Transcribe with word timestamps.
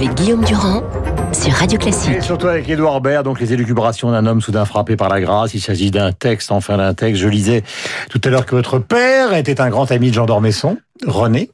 avec 0.00 0.14
Guillaume 0.14 0.42
Durand 0.44 0.82
sur 1.34 1.52
Radio 1.52 1.78
Classique. 1.78 2.14
Et 2.16 2.20
surtout 2.22 2.46
avec 2.46 2.66
Édouard 2.70 3.02
Baird, 3.02 3.22
donc 3.22 3.38
les 3.38 3.52
élucubrations 3.52 4.10
d'un 4.10 4.24
homme 4.24 4.40
soudain 4.40 4.64
frappé 4.64 4.96
par 4.96 5.10
la 5.10 5.20
grâce. 5.20 5.52
Il 5.52 5.60
s'agit 5.60 5.90
d'un 5.90 6.12
texte, 6.12 6.52
enfin 6.52 6.78
d'un 6.78 6.94
texte. 6.94 7.20
Je 7.20 7.28
lisais 7.28 7.62
tout 8.08 8.18
à 8.24 8.30
l'heure 8.30 8.46
que 8.46 8.54
votre 8.54 8.78
père 8.78 9.34
était 9.34 9.60
un 9.60 9.68
grand 9.68 9.90
ami 9.92 10.08
de 10.08 10.14
Jean 10.14 10.24
d'Ormesson, 10.24 10.78
René. 11.06 11.50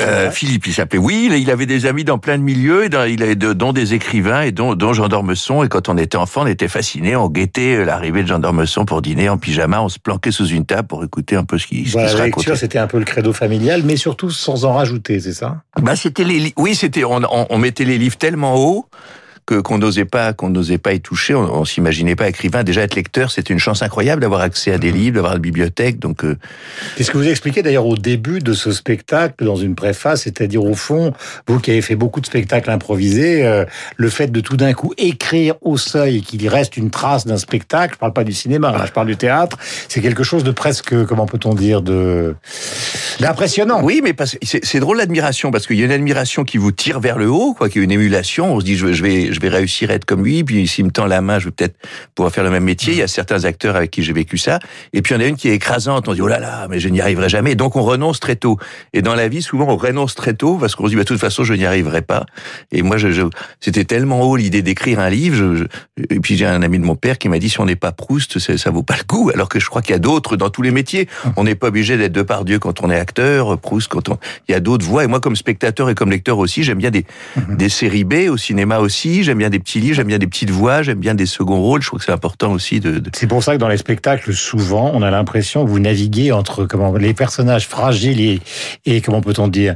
Euh, 0.00 0.30
Philippe, 0.30 0.66
il 0.66 0.74
s'appelait. 0.74 0.98
Oui, 0.98 1.30
il 1.40 1.50
avait 1.50 1.64
des 1.66 1.86
amis 1.86 2.04
dans 2.04 2.18
plein 2.18 2.36
de 2.36 2.42
milieux, 2.42 2.84
et 2.84 2.88
dans, 2.88 3.04
il 3.04 3.22
avait 3.22 3.34
de, 3.34 3.52
dont 3.52 3.72
des 3.72 3.94
écrivains 3.94 4.42
et 4.42 4.52
dont, 4.52 4.74
dont 4.74 4.92
Jean 4.92 5.08
d'Ormesson. 5.08 5.62
Et 5.64 5.68
quand 5.68 5.88
on 5.88 5.96
était 5.96 6.16
enfant, 6.18 6.42
on 6.42 6.46
était 6.46 6.68
fascinés, 6.68 7.16
on 7.16 7.28
guettait 7.28 7.84
l'arrivée 7.84 8.22
de 8.22 8.28
Jean 8.28 8.38
d'Ormesson 8.38 8.84
pour 8.84 9.00
dîner 9.00 9.28
en 9.28 9.38
pyjama, 9.38 9.80
on 9.80 9.88
se 9.88 9.98
planquait 9.98 10.32
sous 10.32 10.48
une 10.48 10.66
table 10.66 10.86
pour 10.88 11.02
écouter 11.02 11.36
un 11.36 11.44
peu 11.44 11.56
ce 11.58 11.66
qui, 11.66 11.86
ce 11.86 11.92
Voilà, 11.92 12.08
qui 12.08 12.12
se 12.12 12.18
la 12.18 12.24
racontait. 12.24 12.50
lecture, 12.50 12.56
c'était 12.58 12.78
un 12.78 12.86
peu 12.86 12.98
le 12.98 13.04
credo 13.04 13.32
familial, 13.32 13.82
mais 13.84 13.96
surtout 13.96 14.30
sans 14.30 14.64
en 14.66 14.74
rajouter, 14.74 15.18
c'est 15.20 15.32
ça? 15.32 15.62
Bah, 15.80 15.96
c'était 15.96 16.24
les, 16.24 16.52
oui, 16.58 16.74
c'était, 16.74 17.04
on, 17.04 17.22
on, 17.24 17.46
on 17.48 17.58
mettait 17.58 17.84
les 17.84 17.96
livres 17.98 18.18
tellement 18.18 18.56
haut 18.56 18.86
que 19.46 19.54
qu'on 19.60 19.78
n'osait 19.78 20.04
pas, 20.04 20.32
qu'on 20.32 20.50
n'osait 20.50 20.78
pas 20.78 20.92
y 20.92 21.00
toucher. 21.00 21.34
On, 21.34 21.60
on 21.60 21.64
s'imaginait 21.64 22.16
pas 22.16 22.28
écrivain. 22.28 22.64
Déjà 22.64 22.82
être 22.82 22.96
lecteur, 22.96 23.30
c'était 23.30 23.52
une 23.54 23.60
chance 23.60 23.82
incroyable 23.82 24.20
d'avoir 24.22 24.40
accès 24.40 24.72
à 24.72 24.78
des 24.78 24.90
livres, 24.92 25.14
d'avoir 25.14 25.34
une 25.36 25.42
bibliothèque. 25.42 25.98
Donc, 25.98 26.24
euh, 26.24 26.36
C'est 26.96 27.04
ce 27.04 27.10
que 27.10 27.18
vous 27.18 27.28
expliquez 27.28 27.62
d'ailleurs 27.62 27.86
au 27.86 27.96
début 27.96 28.40
de 28.40 28.52
ce 28.52 28.72
spectacle, 28.72 29.44
dans 29.44 29.56
une 29.56 29.74
préface, 29.74 30.22
c'est-à-dire 30.22 30.64
au 30.64 30.74
fond, 30.74 31.12
vous 31.46 31.60
qui 31.60 31.70
avez 31.70 31.82
fait 31.82 31.94
beaucoup 31.96 32.20
de 32.20 32.26
spectacles 32.26 32.70
improvisés, 32.70 33.46
euh, 33.46 33.64
le 33.96 34.08
fait 34.10 34.32
de 34.32 34.40
tout 34.40 34.56
d'un 34.56 34.72
coup 34.72 34.92
écrire 34.98 35.54
au 35.60 35.76
seuil 35.76 36.16
et 36.16 36.20
qu'il 36.20 36.46
reste 36.48 36.76
une 36.76 36.90
trace 36.90 37.24
d'un 37.26 37.38
spectacle, 37.38 37.94
je 37.94 37.98
parle 37.98 38.12
pas 38.12 38.24
du 38.24 38.32
cinéma, 38.32 38.72
là, 38.72 38.84
je 38.86 38.92
parle 38.92 39.06
du 39.06 39.16
théâtre, 39.16 39.56
c'est 39.88 40.00
quelque 40.00 40.24
chose 40.24 40.42
de 40.44 40.50
presque, 40.50 41.04
comment 41.06 41.26
peut-on 41.26 41.54
dire, 41.54 41.82
de 41.82 42.34
d'impressionnant. 43.20 43.80
Oui, 43.82 44.00
mais 44.02 44.12
parce- 44.12 44.36
c'est 44.42 44.80
drôle 44.80 44.98
l'admiration 44.98 45.50
parce 45.50 45.66
qu'il 45.66 45.76
y 45.76 45.82
a 45.82 45.84
une 45.86 45.92
admiration 45.92 46.44
qui 46.44 46.58
vous 46.58 46.72
tire 46.72 47.00
vers 47.00 47.16
le 47.18 47.28
haut, 47.30 47.54
quoi, 47.54 47.68
qui 47.68 47.78
est 47.78 47.82
une 47.82 47.90
émulation. 47.92 48.54
On 48.54 48.60
se 48.60 48.64
dit 48.64 48.76
je 48.76 48.86
vais 49.02 49.30
je 49.36 49.40
vais 49.40 49.48
réussir 49.48 49.90
à 49.90 49.94
être 49.94 50.04
comme 50.06 50.24
lui, 50.24 50.42
puis 50.44 50.66
s'il 50.66 50.84
me 50.86 50.90
tend 50.90 51.06
la 51.06 51.20
main, 51.20 51.38
je 51.38 51.44
vais 51.46 51.50
peut-être 51.50 51.76
pouvoir 52.14 52.32
faire 52.32 52.42
le 52.44 52.50
même 52.50 52.64
métier. 52.64 52.94
Il 52.94 52.98
y 52.98 53.02
a 53.02 53.08
certains 53.08 53.44
acteurs 53.44 53.76
avec 53.76 53.90
qui 53.90 54.02
j'ai 54.02 54.12
vécu 54.12 54.38
ça, 54.38 54.58
et 54.92 55.02
puis 55.02 55.14
il 55.14 55.18
y 55.18 55.22
en 55.22 55.24
a 55.24 55.28
une 55.28 55.36
qui 55.36 55.48
est 55.48 55.54
écrasante. 55.54 56.08
On 56.08 56.14
dit 56.14 56.22
oh 56.22 56.26
là 56.28 56.38
là, 56.38 56.66
mais 56.70 56.80
je 56.80 56.88
n'y 56.88 57.00
arriverai 57.00 57.28
jamais. 57.28 57.54
Donc 57.54 57.76
on 57.76 57.82
renonce 57.82 58.18
très 58.20 58.36
tôt. 58.36 58.58
Et 58.92 59.02
dans 59.02 59.14
la 59.14 59.28
vie, 59.28 59.42
souvent 59.42 59.66
on 59.68 59.76
renonce 59.76 60.14
très 60.14 60.34
tôt 60.34 60.56
parce 60.58 60.74
qu'on 60.74 60.84
se 60.84 60.90
dit 60.90 60.96
bah, 60.96 61.02
de 61.02 61.08
toute 61.08 61.20
façon 61.20 61.44
je 61.44 61.52
n'y 61.54 61.66
arriverai 61.66 62.02
pas. 62.02 62.24
Et 62.72 62.82
moi, 62.82 62.96
je, 62.96 63.10
je- 63.12 63.22
c'était 63.60 63.84
tellement 63.84 64.22
haut 64.22 64.36
l'idée 64.36 64.62
d'écrire 64.62 65.00
un 65.00 65.10
livre. 65.10 65.36
je- 65.36 65.56
je- 65.56 66.04
et 66.10 66.20
puis 66.20 66.36
j'ai 66.36 66.46
un 66.46 66.62
ami 66.62 66.78
de 66.78 66.84
mon 66.84 66.96
père 66.96 67.18
qui 67.18 67.28
m'a 67.28 67.38
dit 67.38 67.50
si 67.50 67.60
on 67.60 67.66
n'est 67.66 67.76
pas 67.76 67.92
Proust, 67.92 68.38
ça, 68.38 68.56
ça 68.58 68.70
vaut 68.70 68.82
pas 68.82 68.96
le 68.96 69.04
coup. 69.04 69.30
Alors 69.34 69.48
que 69.48 69.60
je 69.60 69.66
crois 69.68 69.82
qu'il 69.82 69.92
y 69.92 69.96
a 69.96 69.98
d'autres 69.98 70.36
dans 70.36 70.50
tous 70.50 70.62
les 70.62 70.70
métiers. 70.70 71.08
On 71.36 71.44
n'est 71.44 71.54
pas 71.54 71.68
obligé 71.68 71.96
d'être 71.96 72.12
de 72.12 72.22
par 72.22 72.44
Dieu 72.44 72.58
quand 72.58 72.82
on 72.82 72.90
est 72.90 72.98
acteur, 72.98 73.58
Proust 73.58 73.88
quand 73.88 74.08
on. 74.08 74.18
Il 74.48 74.52
y 74.52 74.54
a 74.54 74.60
d'autres 74.60 74.86
voies. 74.86 75.04
Et 75.04 75.06
moi, 75.06 75.20
comme 75.20 75.36
spectateur 75.36 75.90
et 75.90 75.94
comme 75.94 76.10
lecteur 76.10 76.38
aussi, 76.38 76.62
j'aime 76.62 76.78
bien 76.78 76.90
des, 76.90 77.04
des 77.48 77.68
séries 77.68 78.04
B 78.04 78.28
au 78.30 78.36
cinéma 78.36 78.78
aussi. 78.78 79.22
J'aime 79.26 79.38
bien 79.38 79.50
des 79.50 79.58
petits 79.58 79.80
livres, 79.80 79.96
j'aime 79.96 80.06
bien 80.06 80.18
des 80.18 80.28
petites 80.28 80.50
voix, 80.50 80.82
j'aime 80.82 81.00
bien 81.00 81.16
des 81.16 81.26
seconds 81.26 81.60
rôles. 81.60 81.82
Je 81.82 81.88
trouve 81.88 81.98
que 81.98 82.04
c'est 82.04 82.12
important 82.12 82.52
aussi 82.52 82.78
de. 82.78 83.02
C'est 83.12 83.26
pour 83.26 83.42
ça 83.42 83.54
que 83.54 83.58
dans 83.58 83.68
les 83.68 83.76
spectacles, 83.76 84.32
souvent, 84.32 84.92
on 84.94 85.02
a 85.02 85.10
l'impression 85.10 85.64
que 85.64 85.70
vous 85.70 85.80
naviguez 85.80 86.30
entre 86.30 86.64
comment 86.64 86.94
les 86.96 87.12
personnages 87.12 87.66
fragiles 87.66 88.40
et 88.84 89.00
comment 89.00 89.20
peut-on 89.20 89.48
dire 89.48 89.74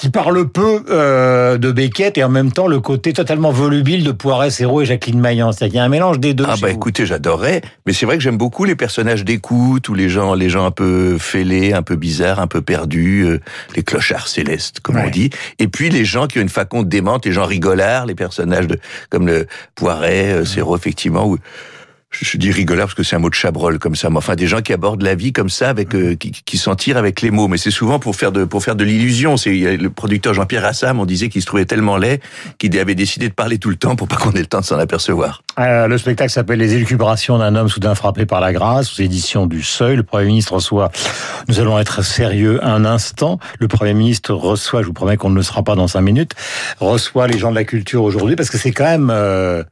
qui 0.00 0.08
parlent 0.08 0.48
peu 0.48 0.82
euh, 0.88 1.58
de 1.58 1.70
Beckett 1.72 2.16
et 2.16 2.24
en 2.24 2.30
même 2.30 2.52
temps 2.52 2.66
le 2.66 2.80
côté 2.80 3.12
totalement 3.12 3.50
volubile 3.50 4.02
de 4.02 4.12
Poiret, 4.12 4.48
Hérault 4.58 4.80
et 4.80 4.86
Jacqueline 4.86 5.20
Maillan. 5.20 5.52
C'est-à-dire 5.52 5.72
qu'il 5.72 5.76
y 5.76 5.80
a 5.80 5.84
un 5.84 5.90
mélange 5.90 6.18
des 6.18 6.32
deux. 6.32 6.46
Ah 6.48 6.54
bah 6.58 6.68
vous. 6.68 6.74
écoutez, 6.74 7.04
j'adorerais, 7.04 7.60
mais 7.84 7.92
c'est 7.92 8.06
vrai 8.06 8.16
que 8.16 8.22
j'aime 8.22 8.38
beaucoup 8.38 8.64
les 8.64 8.76
personnages 8.76 9.26
d'écoute 9.26 9.90
ou 9.90 9.94
les 9.94 10.08
gens, 10.08 10.32
les 10.32 10.48
gens 10.48 10.64
un 10.64 10.70
peu 10.70 11.18
fêlés, 11.18 11.74
un 11.74 11.82
peu 11.82 11.96
bizarres, 11.96 12.40
un 12.40 12.46
peu 12.46 12.62
perdus, 12.62 13.26
euh, 13.26 13.40
les 13.76 13.82
clochards 13.82 14.28
célestes, 14.28 14.80
comme 14.80 14.96
on 14.96 15.10
dit. 15.10 15.28
Et 15.58 15.68
puis 15.68 15.90
les 15.90 16.06
gens 16.06 16.28
qui 16.28 16.38
ont 16.38 16.42
une 16.42 16.48
faconde 16.48 16.88
démente, 16.88 17.26
les 17.26 17.32
gens 17.32 17.44
rigolards, 17.44 18.06
les 18.06 18.14
personnages 18.14 18.68
de 18.68 18.78
comme 19.10 19.26
le 19.26 19.46
Poiret, 19.74 20.32
euh, 20.32 20.44
Serrault, 20.46 20.78
effectivement. 20.78 21.26
Ou, 21.26 21.36
je, 22.10 22.38
dis 22.38 22.50
rigolard 22.50 22.86
parce 22.86 22.94
que 22.94 23.02
c'est 23.02 23.16
un 23.16 23.20
mot 23.20 23.30
de 23.30 23.34
chabrol 23.34 23.78
comme 23.78 23.94
ça, 23.94 24.10
mais 24.10 24.16
enfin 24.16 24.34
des 24.34 24.46
gens 24.46 24.60
qui 24.62 24.72
abordent 24.72 25.02
la 25.02 25.14
vie 25.14 25.32
comme 25.32 25.48
ça, 25.48 25.68
avec 25.68 25.94
euh, 25.94 26.16
qui, 26.16 26.32
qui 26.32 26.58
s'en 26.58 26.74
tirent 26.74 26.96
avec 26.96 27.20
les 27.20 27.30
mots. 27.30 27.48
Mais 27.48 27.56
c'est 27.56 27.70
souvent 27.70 27.98
pour 27.98 28.16
faire 28.16 28.32
de 28.32 28.44
pour 28.44 28.64
faire 28.64 28.76
de 28.76 28.84
l'illusion. 28.84 29.36
C'est 29.36 29.76
le 29.76 29.90
producteur 29.90 30.34
Jean-Pierre 30.34 30.64
Assam, 30.64 30.98
on 30.98 31.06
disait 31.06 31.28
qu'il 31.28 31.40
se 31.40 31.46
trouvait 31.46 31.64
tellement 31.64 31.96
laid 31.96 32.20
qu'il 32.58 32.76
avait 32.78 32.94
décidé 32.94 33.28
de 33.28 33.34
parler 33.34 33.58
tout 33.58 33.70
le 33.70 33.76
temps 33.76 33.96
pour 33.96 34.08
pas 34.08 34.16
qu'on 34.16 34.32
ait 34.32 34.40
le 34.40 34.46
temps 34.46 34.60
de 34.60 34.64
s'en 34.64 34.78
apercevoir. 34.78 35.42
Euh, 35.58 35.86
le 35.86 35.98
spectacle 35.98 36.30
s'appelle 36.30 36.58
Les 36.58 36.74
élucubrations 36.74 37.38
d'un 37.38 37.54
homme 37.54 37.68
soudain 37.68 37.94
frappé 37.94 38.26
par 38.26 38.40
la 38.40 38.52
grâce, 38.52 38.98
aux 38.98 39.02
éditions 39.02 39.46
du 39.46 39.62
Seuil. 39.62 39.96
Le 39.96 40.02
Premier 40.02 40.26
ministre 40.26 40.54
reçoit, 40.54 40.90
nous 41.48 41.60
allons 41.60 41.78
être 41.78 42.02
sérieux 42.02 42.64
un 42.64 42.84
instant, 42.84 43.38
le 43.58 43.68
Premier 43.68 43.94
ministre 43.94 44.34
reçoit, 44.34 44.82
je 44.82 44.86
vous 44.86 44.92
promets 44.92 45.16
qu'on 45.16 45.30
ne 45.30 45.36
le 45.36 45.42
sera 45.42 45.62
pas 45.62 45.76
dans 45.76 45.86
cinq 45.86 46.00
minutes, 46.00 46.32
reçoit 46.80 47.28
les 47.28 47.38
gens 47.38 47.50
de 47.50 47.56
la 47.56 47.64
culture 47.64 48.02
aujourd'hui, 48.02 48.36
parce 48.36 48.50
que 48.50 48.58
c'est 48.58 48.72
quand 48.72 48.84
même... 48.84 49.10
euh, 49.10 49.62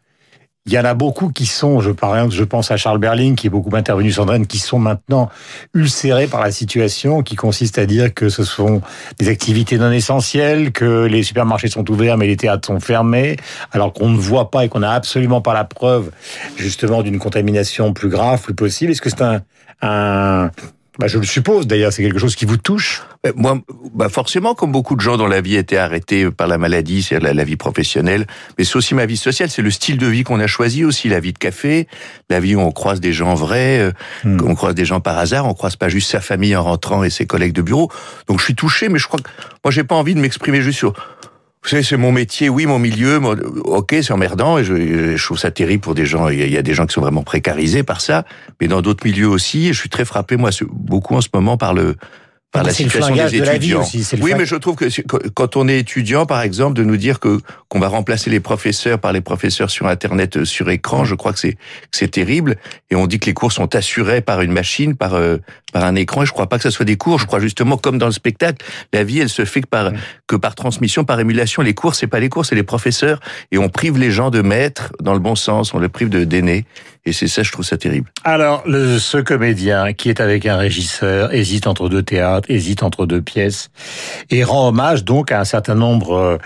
il 0.68 0.74
y 0.74 0.78
en 0.78 0.84
a 0.84 0.92
beaucoup 0.92 1.30
qui 1.30 1.46
sont, 1.46 1.80
je, 1.80 1.90
par 1.90 2.14
exemple, 2.14 2.34
je 2.34 2.44
pense 2.44 2.70
à 2.70 2.76
Charles 2.76 2.98
Berling, 2.98 3.36
qui 3.36 3.46
est 3.46 3.50
beaucoup 3.50 3.74
intervenu 3.74 4.12
sur 4.12 4.26
qui 4.46 4.58
sont 4.58 4.78
maintenant 4.78 5.30
ulcérés 5.72 6.26
par 6.26 6.42
la 6.42 6.50
situation, 6.50 7.22
qui 7.22 7.36
consiste 7.36 7.78
à 7.78 7.86
dire 7.86 8.12
que 8.12 8.28
ce 8.28 8.44
sont 8.44 8.82
des 9.18 9.30
activités 9.30 9.78
non 9.78 9.90
essentielles, 9.90 10.70
que 10.72 11.06
les 11.06 11.22
supermarchés 11.22 11.68
sont 11.68 11.90
ouverts 11.90 12.18
mais 12.18 12.26
les 12.26 12.36
théâtres 12.36 12.66
sont 12.66 12.80
fermés, 12.80 13.36
alors 13.72 13.94
qu'on 13.94 14.10
ne 14.10 14.18
voit 14.18 14.50
pas 14.50 14.66
et 14.66 14.68
qu'on 14.68 14.80
n'a 14.80 14.92
absolument 14.92 15.40
pas 15.40 15.54
la 15.54 15.64
preuve 15.64 16.10
justement 16.56 17.02
d'une 17.02 17.18
contamination 17.18 17.94
plus 17.94 18.10
grave, 18.10 18.42
plus 18.42 18.54
possible. 18.54 18.92
Est-ce 18.92 19.00
que 19.00 19.08
c'est 19.08 19.22
un, 19.22 19.40
un 19.80 20.50
bah, 20.98 21.06
je 21.06 21.18
le 21.18 21.24
suppose 21.26 21.66
d'ailleurs, 21.66 21.92
c'est 21.92 22.02
quelque 22.02 22.18
chose 22.18 22.34
qui 22.36 22.44
vous 22.44 22.56
touche 22.56 23.02
Euh, 23.26 23.32
Moi, 23.34 23.60
bah 23.94 24.08
forcément, 24.08 24.54
comme 24.54 24.70
beaucoup 24.70 24.94
de 24.94 25.00
gens 25.00 25.16
dont 25.16 25.26
la 25.26 25.40
vie 25.40 25.56
a 25.56 25.60
été 25.60 25.76
arrêtée 25.76 26.30
par 26.30 26.46
la 26.46 26.56
maladie, 26.58 27.02
c'est 27.02 27.18
la, 27.18 27.34
la 27.34 27.44
vie 27.44 27.56
professionnelle, 27.56 28.26
mais 28.56 28.64
c'est 28.64 28.76
aussi 28.76 28.94
ma 28.94 29.06
vie 29.06 29.16
sociale, 29.16 29.50
c'est 29.50 29.62
le 29.62 29.70
style 29.72 29.98
de 29.98 30.06
vie 30.06 30.22
qu'on 30.22 30.38
a 30.38 30.46
choisi 30.46 30.84
aussi, 30.84 31.08
la 31.08 31.18
vie 31.18 31.32
de 31.32 31.38
café, 31.38 31.88
la 32.30 32.38
vie 32.40 32.54
où 32.54 32.60
on 32.60 32.70
croise 32.70 33.00
des 33.00 33.12
gens 33.12 33.34
vrais, 33.34 33.78
euh, 33.80 33.90
Hmm. 34.24 34.38
on 34.44 34.54
croise 34.54 34.74
des 34.74 34.84
gens 34.84 35.00
par 35.00 35.18
hasard, 35.18 35.46
on 35.46 35.54
croise 35.54 35.76
pas 35.76 35.88
juste 35.88 36.10
sa 36.10 36.20
famille 36.20 36.54
en 36.56 36.62
rentrant 36.64 37.02
et 37.04 37.10
ses 37.10 37.26
collègues 37.26 37.52
de 37.52 37.62
bureau. 37.62 37.90
Donc 38.28 38.38
je 38.38 38.44
suis 38.44 38.54
touché, 38.54 38.88
mais 38.88 38.98
je 38.98 39.06
crois 39.08 39.20
que 39.20 39.28
moi 39.64 39.70
j'ai 39.72 39.84
pas 39.84 39.94
envie 39.96 40.14
de 40.14 40.20
m'exprimer 40.20 40.62
juste 40.62 40.78
sur 40.78 40.92
vous 41.68 41.72
savez, 41.72 41.82
c'est 41.82 41.98
mon 41.98 42.12
métier, 42.12 42.48
oui, 42.48 42.64
mon 42.64 42.78
milieu, 42.78 43.20
ok, 43.64 43.96
c'est 44.00 44.12
emmerdant, 44.12 44.56
et 44.56 44.64
je, 44.64 45.16
je 45.16 45.22
trouve 45.22 45.38
ça 45.38 45.50
terrible 45.50 45.82
pour 45.82 45.94
des 45.94 46.06
gens, 46.06 46.30
il 46.30 46.50
y, 46.50 46.56
a, 46.56 46.62
des 46.62 46.72
gens 46.72 46.86
qui 46.86 46.94
sont 46.94 47.02
vraiment 47.02 47.22
précarisés 47.22 47.82
par 47.82 48.00
ça, 48.00 48.24
mais 48.58 48.68
dans 48.68 48.80
d'autres 48.80 49.04
milieux 49.04 49.28
aussi, 49.28 49.68
et 49.68 49.74
je 49.74 49.78
suis 49.78 49.90
très 49.90 50.06
frappé, 50.06 50.38
moi, 50.38 50.48
beaucoup 50.70 51.14
en 51.14 51.20
ce 51.20 51.28
moment 51.34 51.58
par 51.58 51.74
le, 51.74 51.96
par 52.52 52.62
la 52.62 52.72
C'est 52.72 52.84
le 52.84 52.88
situation 52.88 53.14
des 53.14 53.40
de 53.40 53.44
la 53.44 53.52
vie 53.52 53.56
étudiants. 53.56 53.80
aussi, 53.82 54.02
c'est 54.02 54.16
le 54.16 54.22
oui, 54.22 54.32
mais 54.34 54.46
je 54.46 54.56
trouve 54.56 54.76
que 54.76 54.86
quand 55.34 55.56
on 55.56 55.68
est 55.68 55.78
étudiant, 55.78 56.24
par 56.24 56.40
exemple, 56.40 56.74
de 56.74 56.84
nous 56.84 56.96
dire 56.96 57.20
que 57.20 57.38
qu'on 57.68 57.78
va 57.78 57.88
remplacer 57.88 58.30
les 58.30 58.40
professeurs 58.40 58.98
par 58.98 59.12
les 59.12 59.20
professeurs 59.20 59.70
sur 59.70 59.86
Internet, 59.86 60.38
euh, 60.38 60.44
sur 60.44 60.70
écran, 60.70 61.04
je 61.04 61.14
crois 61.14 61.32
que 61.32 61.38
c'est 61.38 61.52
que 61.52 61.58
c'est 61.92 62.10
terrible. 62.10 62.56
Et 62.90 62.96
on 62.96 63.06
dit 63.06 63.18
que 63.18 63.26
les 63.26 63.34
cours 63.34 63.52
sont 63.52 63.74
assurés 63.74 64.20
par 64.20 64.40
une 64.40 64.52
machine, 64.52 64.96
par 64.96 65.14
euh, 65.14 65.36
par 65.72 65.84
un 65.84 65.94
écran. 65.94 66.22
Et 66.22 66.26
je 66.26 66.32
crois 66.32 66.48
pas 66.48 66.56
que 66.56 66.62
ce 66.62 66.70
soit 66.70 66.86
des 66.86 66.96
cours. 66.96 67.18
Je 67.18 67.26
crois 67.26 67.40
justement, 67.40 67.76
comme 67.76 67.98
dans 67.98 68.06
le 68.06 68.12
spectacle, 68.12 68.64
la 68.92 69.04
vie, 69.04 69.20
elle 69.20 69.28
se 69.28 69.44
fait 69.44 69.60
que 69.60 69.66
par 69.66 69.92
que 70.26 70.36
par 70.36 70.54
transmission, 70.54 71.04
par 71.04 71.20
émulation. 71.20 71.62
Les 71.62 71.74
cours, 71.74 71.94
c'est 71.94 72.06
pas 72.06 72.20
les 72.20 72.30
cours, 72.30 72.46
c'est 72.46 72.54
les 72.54 72.62
professeurs. 72.62 73.20
Et 73.52 73.58
on 73.58 73.68
prive 73.68 73.98
les 73.98 74.10
gens 74.10 74.30
de 74.30 74.40
maîtres 74.40 74.92
dans 75.00 75.12
le 75.12 75.20
bon 75.20 75.34
sens. 75.34 75.74
On 75.74 75.78
les 75.78 75.88
prive 75.88 76.08
de 76.08 76.24
d'aînés. 76.24 76.64
Et 77.08 77.12
c'est 77.12 77.28
ça, 77.28 77.42
je 77.42 77.50
trouve 77.50 77.64
ça 77.64 77.78
terrible. 77.78 78.10
Alors, 78.24 78.62
le, 78.66 78.98
ce 78.98 79.16
comédien 79.16 79.94
qui 79.94 80.10
est 80.10 80.20
avec 80.20 80.44
un 80.44 80.58
régisseur 80.58 81.32
hésite 81.32 81.66
entre 81.66 81.88
deux 81.88 82.02
théâtres, 82.02 82.50
hésite 82.50 82.82
entre 82.82 83.06
deux 83.06 83.22
pièces, 83.22 83.70
et 84.28 84.44
rend 84.44 84.68
hommage 84.68 85.04
donc 85.04 85.32
à 85.32 85.40
un 85.40 85.44
certain 85.44 85.74
nombre 85.74 86.12
euh, 86.12 86.38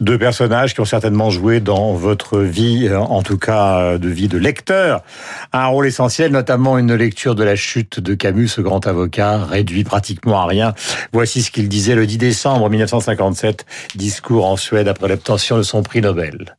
de 0.00 0.16
qui 0.50 0.80
ont 0.80 0.84
certainement 0.84 1.30
joué 1.30 1.60
dans 1.60 1.92
votre 1.92 2.40
vie, 2.40 2.88
euh, 2.88 2.98
en 2.98 3.22
tout 3.22 3.38
cas 3.38 3.78
euh, 3.78 3.98
de 3.98 4.08
vie 4.08 4.26
de 4.26 4.36
lecteur, 4.36 5.02
un 5.52 5.66
rôle 5.66 5.86
essentiel, 5.86 6.32
notamment 6.32 6.76
une 6.76 6.92
lecture 6.92 7.36
de 7.36 7.44
la 7.44 7.54
chute 7.54 8.00
de 8.00 8.14
Camus, 8.14 8.48
ce 8.48 8.60
grand 8.60 8.84
avocat, 8.88 9.44
réduit 9.44 9.84
pratiquement 9.84 10.40
à 10.40 10.46
rien. 10.46 10.74
Voici 11.12 11.42
ce 11.42 11.52
qu'il 11.52 11.68
disait 11.68 11.94
le 11.94 12.04
10 12.04 12.18
décembre 12.18 12.68
1957, 12.68 13.64
discours 13.94 14.44
en 14.44 14.56
Suède 14.56 14.88
après 14.88 15.06
l'obtention 15.06 15.56
de 15.56 15.62
son 15.62 15.84
prix 15.84 16.00
Nobel. 16.00 16.56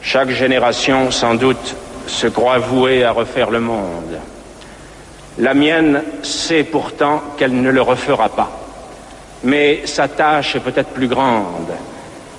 Chaque 0.00 0.30
génération, 0.30 1.10
sans 1.10 1.34
doute, 1.34 1.76
se 2.06 2.26
croit 2.26 2.58
vouée 2.58 3.04
à 3.04 3.12
refaire 3.12 3.50
le 3.50 3.60
monde. 3.60 4.18
La 5.38 5.52
mienne 5.52 6.02
sait 6.22 6.64
pourtant 6.64 7.22
qu'elle 7.36 7.60
ne 7.60 7.70
le 7.70 7.82
refera 7.82 8.30
pas. 8.30 8.50
Mais 9.42 9.82
sa 9.84 10.08
tâche 10.08 10.56
est 10.56 10.60
peut-être 10.60 10.90
plus 10.90 11.08
grande. 11.08 11.68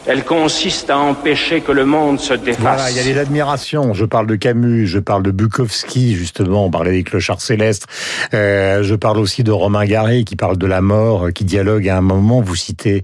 Elle 0.08 0.24
consiste 0.24 0.92
à 0.92 1.00
empêcher 1.00 1.62
que 1.62 1.72
le 1.72 1.84
monde 1.86 2.20
se 2.20 2.34
défasse. 2.36 2.62
Voilà, 2.62 2.92
il 2.92 2.98
y 2.98 3.00
a 3.00 3.04
des 3.04 3.18
admirations. 3.18 3.94
Je 3.94 4.06
parle 4.06 4.28
de 4.28 4.36
Camus, 4.36 4.86
je 4.86 5.00
parle 5.00 5.24
de 5.24 5.32
Bukowski, 5.32 6.14
justement, 6.16 6.66
on 6.66 6.70
parlait 6.70 6.92
des 6.92 7.04
clochards 7.04 7.42
célestes. 7.42 7.88
Euh, 8.34 8.84
je 8.84 8.94
parle 8.94 9.18
aussi 9.18 9.44
de 9.44 9.52
Romain 9.52 9.86
Gary, 9.86 10.24
qui 10.24 10.36
parle 10.36 10.58
de 10.58 10.68
la 10.68 10.82
mort, 10.82 11.30
qui 11.34 11.44
dialogue 11.44 11.90
à 11.90 11.98
un 11.98 12.02
moment. 12.02 12.42
Vous 12.42 12.56
citez 12.56 13.04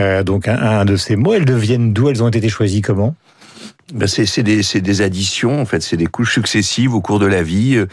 euh, 0.00 0.24
donc 0.24 0.48
un, 0.48 0.56
un 0.56 0.84
de 0.84 0.96
ces 0.96 1.14
mots. 1.14 1.34
Elles 1.34 1.44
deviennent 1.44 1.92
d'où? 1.92 2.08
Elles 2.08 2.22
ont 2.22 2.28
été 2.28 2.48
choisies 2.48 2.82
comment? 2.82 3.14
Ben 3.94 4.06
c'est 4.06 4.26
c'est 4.26 4.42
des, 4.42 4.62
c'est 4.62 4.80
des 4.80 5.02
additions, 5.02 5.60
en 5.60 5.64
fait, 5.66 5.82
c'est 5.82 5.96
des 5.96 6.06
couches 6.06 6.34
successives 6.34 6.94
au 6.94 7.00
cours 7.00 7.18
de 7.18 7.26
la 7.26 7.42
vie. 7.42 7.84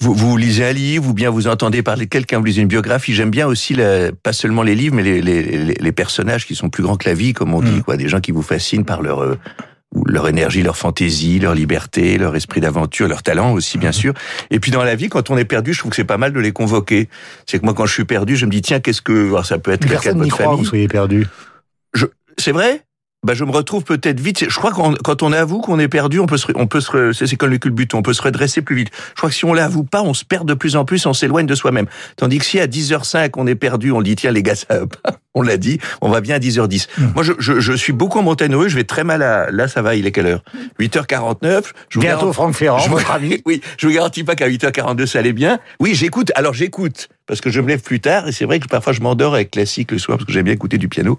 Vous, 0.00 0.12
vous 0.14 0.36
lisez 0.36 0.64
un 0.64 0.72
livre 0.72 1.08
ou 1.08 1.12
bien 1.14 1.30
vous 1.30 1.46
entendez 1.46 1.82
parler 1.82 2.04
de 2.06 2.10
quelqu'un, 2.10 2.38
vous 2.38 2.44
lisez 2.44 2.62
une 2.62 2.68
biographie. 2.68 3.14
J'aime 3.14 3.30
bien 3.30 3.46
aussi 3.46 3.74
la, 3.74 4.12
pas 4.12 4.32
seulement 4.32 4.62
les 4.62 4.74
livres, 4.74 4.94
mais 4.96 5.02
les, 5.02 5.22
les, 5.22 5.42
les, 5.42 5.74
les 5.74 5.92
personnages 5.92 6.46
qui 6.46 6.54
sont 6.54 6.68
plus 6.68 6.82
grands 6.82 6.96
que 6.96 7.08
la 7.08 7.14
vie, 7.14 7.32
comme 7.32 7.54
on 7.54 7.62
dit, 7.62 7.70
Mm. 7.78 7.82
quoi. 7.82 7.96
Des 7.96 8.08
gens 8.08 8.20
qui 8.20 8.32
vous 8.32 8.42
fascinent 8.42 8.84
par 8.84 9.02
leur 9.02 9.22
euh, 9.22 9.38
leur 10.06 10.26
énergie, 10.26 10.62
leur 10.64 10.76
fantaisie, 10.76 11.38
leur 11.38 11.54
liberté, 11.54 12.18
leur 12.18 12.34
esprit 12.34 12.60
d'aventure, 12.60 13.06
leur 13.06 13.22
talent 13.22 13.52
aussi, 13.52 13.78
bien 13.78 13.92
sûr. 13.92 14.12
Et 14.50 14.58
puis 14.58 14.72
dans 14.72 14.82
la 14.82 14.96
vie, 14.96 15.08
quand 15.08 15.30
on 15.30 15.36
est 15.38 15.44
perdu, 15.44 15.72
je 15.72 15.78
trouve 15.78 15.90
que 15.90 15.96
c'est 15.96 16.02
pas 16.04 16.18
mal 16.18 16.32
de 16.32 16.40
les 16.40 16.50
convoquer. 16.50 17.08
C'est 17.46 17.60
que 17.60 17.64
moi, 17.64 17.74
quand 17.74 17.86
je 17.86 17.92
suis 17.92 18.04
perdu, 18.04 18.36
je 18.36 18.44
me 18.46 18.50
dis 18.50 18.60
tiens, 18.60 18.80
qu'est-ce 18.80 19.00
que 19.02 19.28
alors, 19.28 19.46
ça 19.46 19.58
peut 19.58 19.70
être 19.70 19.86
quelqu'un 19.86 20.14
de 20.14 20.18
votre 20.18 20.30
croit, 20.30 20.46
famille. 20.46 20.58
vous 20.62 20.64
soyez 20.68 20.88
perdu. 20.88 21.26
C'est 22.36 22.50
vrai? 22.50 22.82
Bah, 23.24 23.34
je 23.34 23.44
me 23.44 23.50
retrouve 23.50 23.82
peut-être 23.84 24.20
vite. 24.20 24.48
Je 24.48 24.54
crois 24.56 24.70
que 24.70 25.02
quand 25.02 25.22
on 25.22 25.32
avoue 25.32 25.60
qu'on 25.60 25.78
est 25.80 25.88
perdu, 25.88 26.20
on 26.20 26.26
peut 26.26 26.36
se, 26.36 26.46
on 26.54 26.66
peut 26.66 26.80
se, 26.80 27.12
c'est 27.12 27.34
comme 27.36 27.50
le 27.50 27.58
culbuton, 27.58 27.98
on 27.98 28.02
peut 28.02 28.12
se 28.12 28.22
redresser 28.22 28.62
plus 28.62 28.76
vite. 28.76 28.90
Je 29.10 29.16
crois 29.16 29.30
que 29.30 29.34
si 29.34 29.44
on 29.44 29.52
l'avoue 29.54 29.84
pas, 29.84 30.02
on 30.02 30.14
se 30.14 30.24
perd 30.24 30.46
de 30.46 30.54
plus 30.54 30.76
en 30.76 30.84
plus, 30.84 31.04
on 31.06 31.12
s'éloigne 31.14 31.46
de 31.46 31.54
soi-même. 31.54 31.86
Tandis 32.16 32.38
que 32.38 32.44
si 32.44 32.60
à 32.60 32.66
10h05 32.68 33.30
on 33.36 33.46
est 33.46 33.54
perdu, 33.56 33.90
on 33.90 34.02
dit 34.02 34.14
tiens 34.14 34.30
les 34.30 34.42
gars, 34.42 34.54
ça 34.54 34.66
va 34.80 34.86
pas. 34.86 35.10
On 35.36 35.42
l'a 35.42 35.56
dit, 35.56 35.80
on 36.00 36.10
va 36.10 36.20
bien 36.20 36.36
à 36.36 36.38
10h10. 36.38 36.86
Mm. 36.96 37.02
Moi, 37.16 37.24
je, 37.24 37.32
je, 37.40 37.58
je 37.58 37.72
suis 37.72 37.92
beaucoup 37.92 38.20
en 38.20 38.22
montagne 38.22 38.54
je 38.68 38.74
vais 38.76 38.84
très 38.84 39.02
mal 39.02 39.20
à, 39.20 39.50
là, 39.50 39.66
ça 39.66 39.82
va, 39.82 39.96
il 39.96 40.06
est 40.06 40.12
quelle 40.12 40.26
heure? 40.26 40.44
8h49. 40.78 41.62
Je 41.88 41.98
vous 41.98 42.00
Bientôt 42.02 42.18
garantis- 42.26 42.34
Franck 42.34 42.54
Ferrand, 42.54 42.78
je 42.78 42.88
vous- 42.88 42.96
votre 42.98 43.10
ami. 43.14 43.42
Oui, 43.44 43.60
je 43.76 43.86
vous 43.88 43.92
garantis 43.92 44.22
pas 44.22 44.36
qu'à 44.36 44.48
8h42 44.48 45.06
ça 45.06 45.18
allait 45.18 45.32
bien. 45.32 45.58
Oui, 45.80 45.94
j'écoute. 45.96 46.30
Alors 46.36 46.54
j'écoute 46.54 47.08
parce 47.26 47.40
que 47.40 47.50
je 47.50 47.60
me 47.60 47.68
lève 47.68 47.80
plus 47.80 48.00
tard 48.00 48.28
et 48.28 48.32
c'est 48.32 48.44
vrai 48.44 48.60
que 48.60 48.66
parfois 48.68 48.92
je 48.92 49.00
m'endors 49.00 49.34
avec 49.34 49.50
classique 49.52 49.90
le 49.92 49.98
soir 49.98 50.18
parce 50.18 50.26
que 50.26 50.32
j'aime 50.32 50.44
bien 50.44 50.52
écouter 50.52 50.76
du 50.78 50.88
piano 50.88 51.18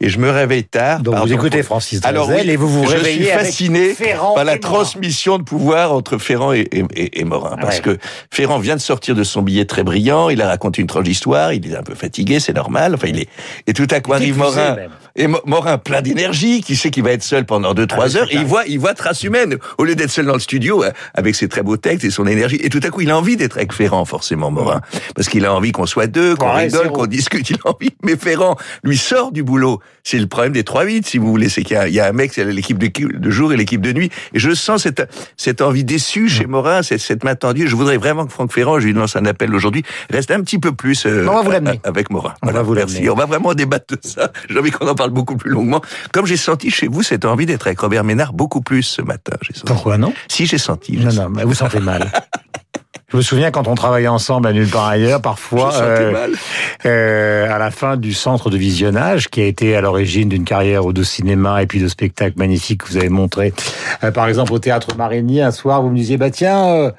et 0.00 0.08
je 0.08 0.18
me 0.18 0.30
réveille 0.30 0.64
tard. 0.64 1.00
Donc 1.00 1.14
vous 1.16 1.32
écoutez 1.32 1.62
Francis 1.62 2.00
Alors 2.04 2.26
Drezel 2.26 2.46
oui, 2.46 2.52
et 2.52 2.56
vous 2.56 2.68
vous 2.68 2.84
je 2.86 2.96
réveillez 2.96 3.22
suis 3.24 3.30
avec 3.30 3.46
fasciné 3.46 3.94
Ferrand 3.94 4.34
par 4.34 4.44
la 4.44 4.58
transmission 4.58 5.38
de 5.38 5.44
pouvoir 5.44 5.92
entre 5.92 6.18
Ferrand 6.18 6.52
et, 6.52 6.66
et, 6.72 6.84
et- 6.94 7.20
et 7.20 7.24
Morin. 7.24 7.56
Parce 7.60 7.76
Ouais. 7.76 7.82
que 7.82 7.98
Ferrand 8.32 8.58
vient 8.58 8.74
de 8.76 8.80
sortir 8.80 9.14
de 9.14 9.22
son 9.24 9.42
billet 9.42 9.64
très 9.64 9.84
brillant, 9.84 10.28
il 10.28 10.42
a 10.42 10.48
raconté 10.48 10.80
une 10.82 10.88
tranche 10.88 11.04
d'histoire, 11.04 11.52
il 11.52 11.70
est 11.72 11.76
un 11.76 11.82
peu 11.82 11.94
fatigué, 11.94 12.40
c'est 12.40 12.54
normal. 12.54 12.94
Enfin, 12.94 13.08
il 13.08 13.20
est 13.20 13.28
et 13.66 13.72
tout 13.74 13.86
à 13.90 14.00
coup 14.00 14.12
arrive 14.14 14.36
Morin 14.38 14.74
même. 14.74 14.90
Et 15.16 15.26
Mo- 15.26 15.40
Morin 15.46 15.78
plein 15.78 16.02
d'énergie, 16.02 16.60
qui 16.62 16.76
sait 16.76 16.90
qu'il 16.90 17.02
va 17.04 17.12
être 17.12 17.22
seul 17.22 17.44
pendant 17.44 17.74
deux 17.74 17.86
trois 17.86 18.16
Ah, 18.16 18.20
heures 18.20 18.28
et 18.30 18.36
il 18.36 18.44
voit 18.46 18.64
il 18.66 18.78
voit 18.78 18.94
trace 18.94 19.22
humaine 19.22 19.56
au 19.78 19.84
lieu 19.84 19.94
d'être 19.94 20.10
seul 20.10 20.26
dans 20.26 20.34
le 20.34 20.40
studio 20.40 20.82
euh, 20.84 20.90
avec 21.14 21.34
ses 21.34 21.48
très 21.48 21.62
beaux 21.62 21.76
textes 21.76 22.04
et 22.04 22.10
son 22.10 22.26
énergie. 22.26 22.56
Et 22.62 22.68
tout 22.68 22.80
à 22.82 22.90
coup, 22.90 23.00
il 23.00 23.10
a 23.10 23.16
envie 23.18 23.36
d'être 23.36 23.56
avec 23.56 23.72
Ferrand 23.72 24.04
forcément 24.04 24.50
Morin 24.50 24.80
parce 25.14 25.28
qu'il 25.28 25.44
a 25.46 25.54
envie 25.54 25.72
qu'on 25.72 25.86
soit 25.86 26.06
deux, 26.06 26.36
qu'on 26.36 26.48
Ouais, 26.54 26.64
rigole, 26.64 26.90
qu'on 26.92 27.06
discute. 27.06 27.50
Il 27.50 27.56
a 27.64 27.70
envie. 27.70 27.90
Mais 28.04 28.16
Ferrand 28.16 28.56
lui 28.84 28.96
sort 28.96 29.32
du 29.32 29.42
boulot. 29.42 29.80
C'est 30.04 30.18
le 30.18 30.26
problème 30.26 30.52
des 30.52 30.62
3-8, 30.62 31.04
si 31.06 31.18
vous 31.18 31.28
voulez. 31.28 31.48
C'est 31.48 31.62
qu'il 31.62 31.76
y 31.88 31.92
y 31.92 32.00
a 32.00 32.06
un 32.06 32.12
mec, 32.12 32.32
c'est 32.32 32.44
l'équipe 32.44 32.78
de, 32.78 33.30
jour 33.30 33.52
et 33.52 33.56
l'équipe 33.56 33.80
de 33.80 33.92
nuit. 33.92 34.10
Et 34.34 34.38
je 34.38 34.54
sens 34.54 34.82
cette, 34.84 35.02
cette 35.36 35.60
envie 35.60 35.84
déçue 35.84 36.28
chez 36.28 36.46
Morin, 36.46 36.82
cette, 36.82 37.00
cette 37.00 37.24
main 37.24 37.34
tendue. 37.34 37.68
Je 37.68 37.76
voudrais 37.76 37.96
vraiment 37.98 38.24
que 38.26 38.32
Franck 38.32 38.52
Ferrand, 38.52 38.78
je 38.80 38.86
lui 38.86 38.92
lance 38.94 39.16
un 39.16 39.26
appel 39.26 39.54
aujourd'hui, 39.54 39.82
reste 40.10 40.30
un 40.30 40.40
petit 40.40 40.58
peu 40.58 40.72
plus 40.72 41.04
euh, 41.06 41.26
On 41.28 41.34
va 41.34 41.42
vous 41.42 41.50
l'amener. 41.50 41.80
avec 41.84 42.10
Morin. 42.10 42.34
On 42.42 42.50
va 42.50 42.62
vous 42.62 42.74
merci. 42.74 43.08
On 43.10 43.14
va 43.14 43.26
vraiment 43.26 43.52
débattre 43.54 43.96
de 43.96 43.98
ça. 44.02 44.30
J'ai 44.48 44.58
envie 44.58 44.70
qu'on 44.70 44.86
en 44.88 44.94
parle 44.98 45.10
beaucoup 45.10 45.36
plus 45.36 45.50
longuement. 45.50 45.80
Comme 46.12 46.26
j'ai 46.26 46.36
senti 46.36 46.70
chez 46.70 46.88
vous 46.88 47.02
cette 47.02 47.24
envie 47.24 47.46
d'être 47.46 47.66
avec 47.66 47.80
Robert 47.80 48.04
Ménard 48.04 48.32
beaucoup 48.32 48.60
plus 48.60 48.82
ce 48.82 49.02
matin. 49.02 49.36
Senti. 49.42 49.62
Pourquoi 49.64 49.96
non? 49.96 50.12
Si, 50.28 50.46
j'ai 50.46 50.58
senti. 50.58 50.96
Non, 50.96 51.10
senti. 51.10 51.16
non, 51.16 51.28
mais 51.30 51.44
vous 51.44 51.54
sentez 51.54 51.80
mal. 51.80 52.10
Je 53.10 53.16
me 53.16 53.22
souviens 53.22 53.50
quand 53.50 53.68
on 53.68 53.74
travaillait 53.74 54.08
ensemble 54.08 54.48
à 54.48 54.52
nulle 54.52 54.68
part 54.68 54.86
ailleurs, 54.86 55.22
parfois 55.22 55.74
euh, 55.76 56.12
mal. 56.12 56.32
euh, 56.84 57.50
à 57.50 57.58
la 57.58 57.70
fin 57.70 57.96
du 57.96 58.12
centre 58.12 58.50
de 58.50 58.58
visionnage, 58.58 59.28
qui 59.28 59.40
a 59.40 59.46
été 59.46 59.74
à 59.74 59.80
l'origine 59.80 60.28
d'une 60.28 60.44
carrière 60.44 60.84
de 60.84 61.02
cinéma 61.02 61.62
et 61.62 61.66
puis 61.66 61.80
de 61.80 61.88
spectacles 61.88 62.38
magnifiques 62.38 62.82
que 62.82 62.88
vous 62.88 62.98
avez 62.98 63.08
montré. 63.08 63.54
Euh, 64.04 64.10
par 64.10 64.28
exemple, 64.28 64.52
au 64.52 64.58
théâtre 64.58 64.94
Marigny, 64.94 65.40
un 65.40 65.52
soir, 65.52 65.80
vous 65.80 65.88
me 65.88 65.96
disiez, 65.96 66.18
bah 66.18 66.30
tiens. 66.30 66.92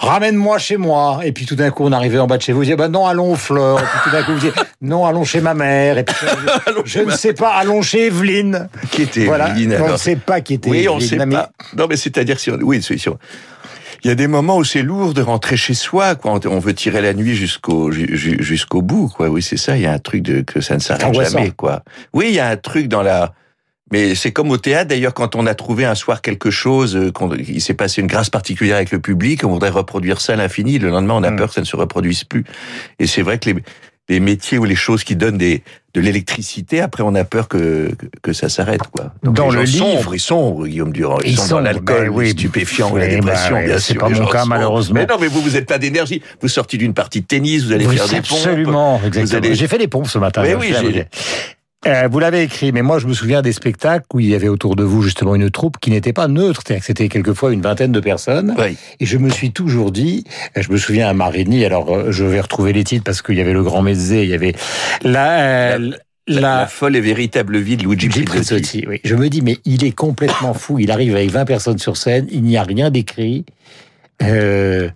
Ramène-moi 0.00 0.58
chez 0.58 0.76
moi. 0.76 1.20
Et 1.24 1.32
puis 1.32 1.44
tout 1.46 1.56
d'un 1.56 1.70
coup, 1.70 1.84
on 1.84 1.92
arrivait 1.92 2.18
en 2.18 2.26
bas 2.26 2.36
de 2.36 2.42
chez 2.42 2.52
vous. 2.52 2.58
Vous 2.58 2.64
disiez, 2.64 2.76
bah 2.76 2.88
non, 2.88 3.06
allons 3.06 3.32
au 3.32 3.36
Fleur. 3.36 3.78
Et 3.80 3.82
puis 3.82 3.98
tout 4.04 4.10
d'un 4.10 4.22
coup, 4.22 4.32
vous 4.32 4.38
disiez, 4.38 4.52
non, 4.80 5.04
allons 5.06 5.24
chez 5.24 5.40
ma 5.40 5.54
mère. 5.54 5.98
Et 5.98 6.04
puis, 6.04 6.14
je 6.84 7.00
ne 7.00 7.10
sais 7.10 7.32
pas, 7.34 7.50
allons 7.54 7.82
chez 7.82 8.06
Evelyne. 8.06 8.68
Qui 8.90 9.02
était 9.02 9.24
Voilà. 9.24 9.50
Evelyne, 9.50 9.76
on 9.80 9.92
ne 9.92 9.96
sait 9.96 10.16
pas 10.16 10.40
qui 10.40 10.54
était 10.54 10.70
Oui, 10.70 10.88
on 10.88 10.96
Evelyne. 10.98 11.08
sait 11.08 11.26
mais- 11.26 11.34
pas. 11.36 11.50
Non, 11.76 11.86
mais 11.88 11.96
c'est-à-dire 11.96 12.38
si 12.38 12.50
on, 12.50 12.58
oui. 12.62 12.80
Il 14.04 14.08
y 14.08 14.10
a 14.12 14.14
des 14.14 14.28
moments 14.28 14.58
où 14.58 14.64
c'est 14.64 14.82
lourd 14.82 15.12
de 15.12 15.22
rentrer 15.22 15.56
chez 15.56 15.74
soi, 15.74 16.14
quoi. 16.14 16.38
On- 16.46 16.58
veut 16.60 16.74
tirer 16.74 17.00
la 17.00 17.14
nuit 17.14 17.34
jusqu'au 17.34 17.90
ju- 17.90 18.16
ju- 18.16 18.36
jusqu'au 18.40 18.80
bout, 18.80 19.08
quoi. 19.08 19.28
Oui, 19.28 19.42
c'est 19.42 19.56
ça. 19.56 19.76
Il 19.76 19.82
y 19.82 19.86
a 19.86 19.92
un 19.92 19.98
truc 19.98 20.22
de 20.22 20.42
que 20.42 20.60
ça 20.60 20.74
ne 20.76 20.80
s'arrête 20.80 21.12
jamais, 21.12 21.50
quoi. 21.50 21.82
Oui, 22.12 22.26
il 22.28 22.34
y 22.34 22.40
a 22.40 22.48
un 22.48 22.56
truc 22.56 22.86
dans 22.86 23.02
la. 23.02 23.32
Mais 23.92 24.14
c'est 24.14 24.32
comme 24.32 24.50
au 24.50 24.56
théâtre, 24.58 24.88
d'ailleurs, 24.88 25.14
quand 25.14 25.34
on 25.36 25.46
a 25.46 25.54
trouvé 25.54 25.84
un 25.84 25.94
soir 25.94 26.20
quelque 26.22 26.50
chose, 26.50 26.94
euh, 26.96 27.10
qu'on- 27.10 27.32
il 27.34 27.60
s'est 27.60 27.74
passé 27.74 28.00
une 28.00 28.06
grâce 28.06 28.28
particulière 28.30 28.76
avec 28.76 28.90
le 28.90 28.98
public, 29.00 29.44
on 29.44 29.50
voudrait 29.50 29.70
reproduire 29.70 30.20
ça 30.20 30.34
à 30.34 30.36
l'infini. 30.36 30.78
Le 30.78 30.90
lendemain, 30.90 31.14
on 31.14 31.22
a 31.22 31.30
Mm. 31.30 31.36
peur 31.36 31.48
que 31.48 31.54
ça 31.54 31.60
ne 31.62 31.66
se 31.66 31.76
reproduise 31.76 32.24
plus. 32.24 32.44
Et 32.98 33.06
c'est 33.06 33.22
vrai 33.22 33.38
que 33.38 33.50
les, 33.50 33.56
les 34.10 34.20
métiers 34.20 34.58
ou 34.58 34.64
les 34.64 34.74
choses 34.76 35.04
qui 35.04 35.16
donnent 35.16 35.38
des, 35.38 35.62
de 35.94 36.00
l'électricité, 36.02 36.80
après, 36.80 37.02
on 37.02 37.14
a 37.14 37.24
peur 37.24 37.48
que, 37.48 37.90
que, 37.94 38.06
que 38.22 38.32
ça 38.34 38.48
s'arrête, 38.50 38.82
quoi. 38.92 39.12
Dans 39.22 39.50
les 39.50 39.56
le 39.58 39.62
livre- 39.64 40.14
ils 40.14 40.20
sombrent, 40.20 40.66
Guillaume 40.66 40.92
Durand. 40.92 41.18
Ils, 41.24 41.32
Ils 41.32 41.38
sont 41.38 41.56
dans 41.56 41.60
l'alcool, 41.60 42.08
ben 42.08 42.14
oui. 42.14 42.24
les 42.26 42.30
stupéfiants, 42.32 42.94
la 42.94 43.04
Oui, 43.06 43.10
dépression, 43.10 43.54
bah, 43.54 43.62
bien 43.64 43.78
c'est 43.78 43.92
sûr. 43.94 44.00
pas 44.02 44.08
les 44.10 44.20
mon 44.20 44.26
cas, 44.26 44.44
malheureusement. 44.44 44.94
Mais 45.00 45.06
non, 45.06 45.16
mais 45.20 45.26
vous, 45.28 45.40
vous 45.42 45.56
êtes 45.56 45.66
plein 45.66 45.78
d'énergie. 45.78 46.22
Vous 46.42 46.48
sortez 46.48 46.76
d'une 46.76 46.94
partie 46.94 47.20
de 47.22 47.26
tennis, 47.26 47.64
vous 47.64 47.72
allez 47.72 47.86
Oui, 47.86 47.96
faire 47.96 48.06
des 48.08 48.16
pompes. 48.16 48.38
Absolument, 48.38 49.00
exactement. 49.04 49.38
allez- 49.46 49.54
J'ai 49.54 49.66
fait 49.68 49.78
des 49.78 49.88
pompes 49.88 50.08
ce 50.08 50.18
matin. 50.18 50.42
Mais 50.42 50.54
oui, 50.54 50.72
Euh, 51.86 52.08
vous 52.10 52.18
l'avez 52.18 52.42
écrit, 52.42 52.72
mais 52.72 52.82
moi 52.82 52.98
je 52.98 53.06
me 53.06 53.12
souviens 53.12 53.40
des 53.40 53.52
spectacles 53.52 54.04
où 54.12 54.18
il 54.18 54.26
y 54.28 54.34
avait 54.34 54.48
autour 54.48 54.74
de 54.74 54.82
vous 54.82 55.00
justement 55.00 55.36
une 55.36 55.48
troupe 55.48 55.78
qui 55.78 55.90
n'était 55.90 56.12
pas 56.12 56.26
neutre, 56.26 56.60
c'est-à-dire 56.66 56.80
que 56.80 56.86
c'était 56.86 57.08
quelquefois 57.08 57.52
une 57.52 57.60
vingtaine 57.62 57.92
de 57.92 58.00
personnes. 58.00 58.54
Oui. 58.58 58.76
Et 58.98 59.06
je 59.06 59.16
me 59.16 59.30
suis 59.30 59.52
toujours 59.52 59.92
dit, 59.92 60.24
euh, 60.56 60.62
je 60.62 60.72
me 60.72 60.76
souviens 60.76 61.08
à 61.08 61.12
Marigny, 61.14 61.64
alors 61.64 61.94
euh, 61.94 62.10
je 62.10 62.24
vais 62.24 62.40
retrouver 62.40 62.72
les 62.72 62.82
titres 62.82 63.04
parce 63.04 63.22
qu'il 63.22 63.36
y 63.36 63.40
avait 63.40 63.52
le 63.52 63.62
Grand 63.62 63.82
Mezzé, 63.82 64.24
il 64.24 64.28
y 64.28 64.34
avait 64.34 64.54
la, 65.02 65.40
euh, 65.40 65.78
La, 66.26 66.40
la, 66.40 66.58
la 66.58 66.66
folle 66.66 66.96
et 66.96 67.00
véritable 67.00 67.58
vie 67.58 67.76
de 67.76 67.84
Luigi. 67.84 68.08
Prizzotti, 68.24 68.84
oui. 68.88 69.00
Je 69.04 69.14
me 69.14 69.28
dis, 69.28 69.40
mais 69.40 69.58
il 69.64 69.84
est 69.84 69.92
complètement 69.92 70.54
fou. 70.54 70.80
Il 70.80 70.90
arrive 70.90 71.14
avec 71.14 71.30
20 71.30 71.44
personnes 71.44 71.78
sur 71.78 71.96
scène, 71.96 72.26
il 72.30 72.42
n'y 72.42 72.56
a 72.56 72.64
rien 72.64 72.90
d'écrit. 72.90 73.44
Euh, 74.22 74.90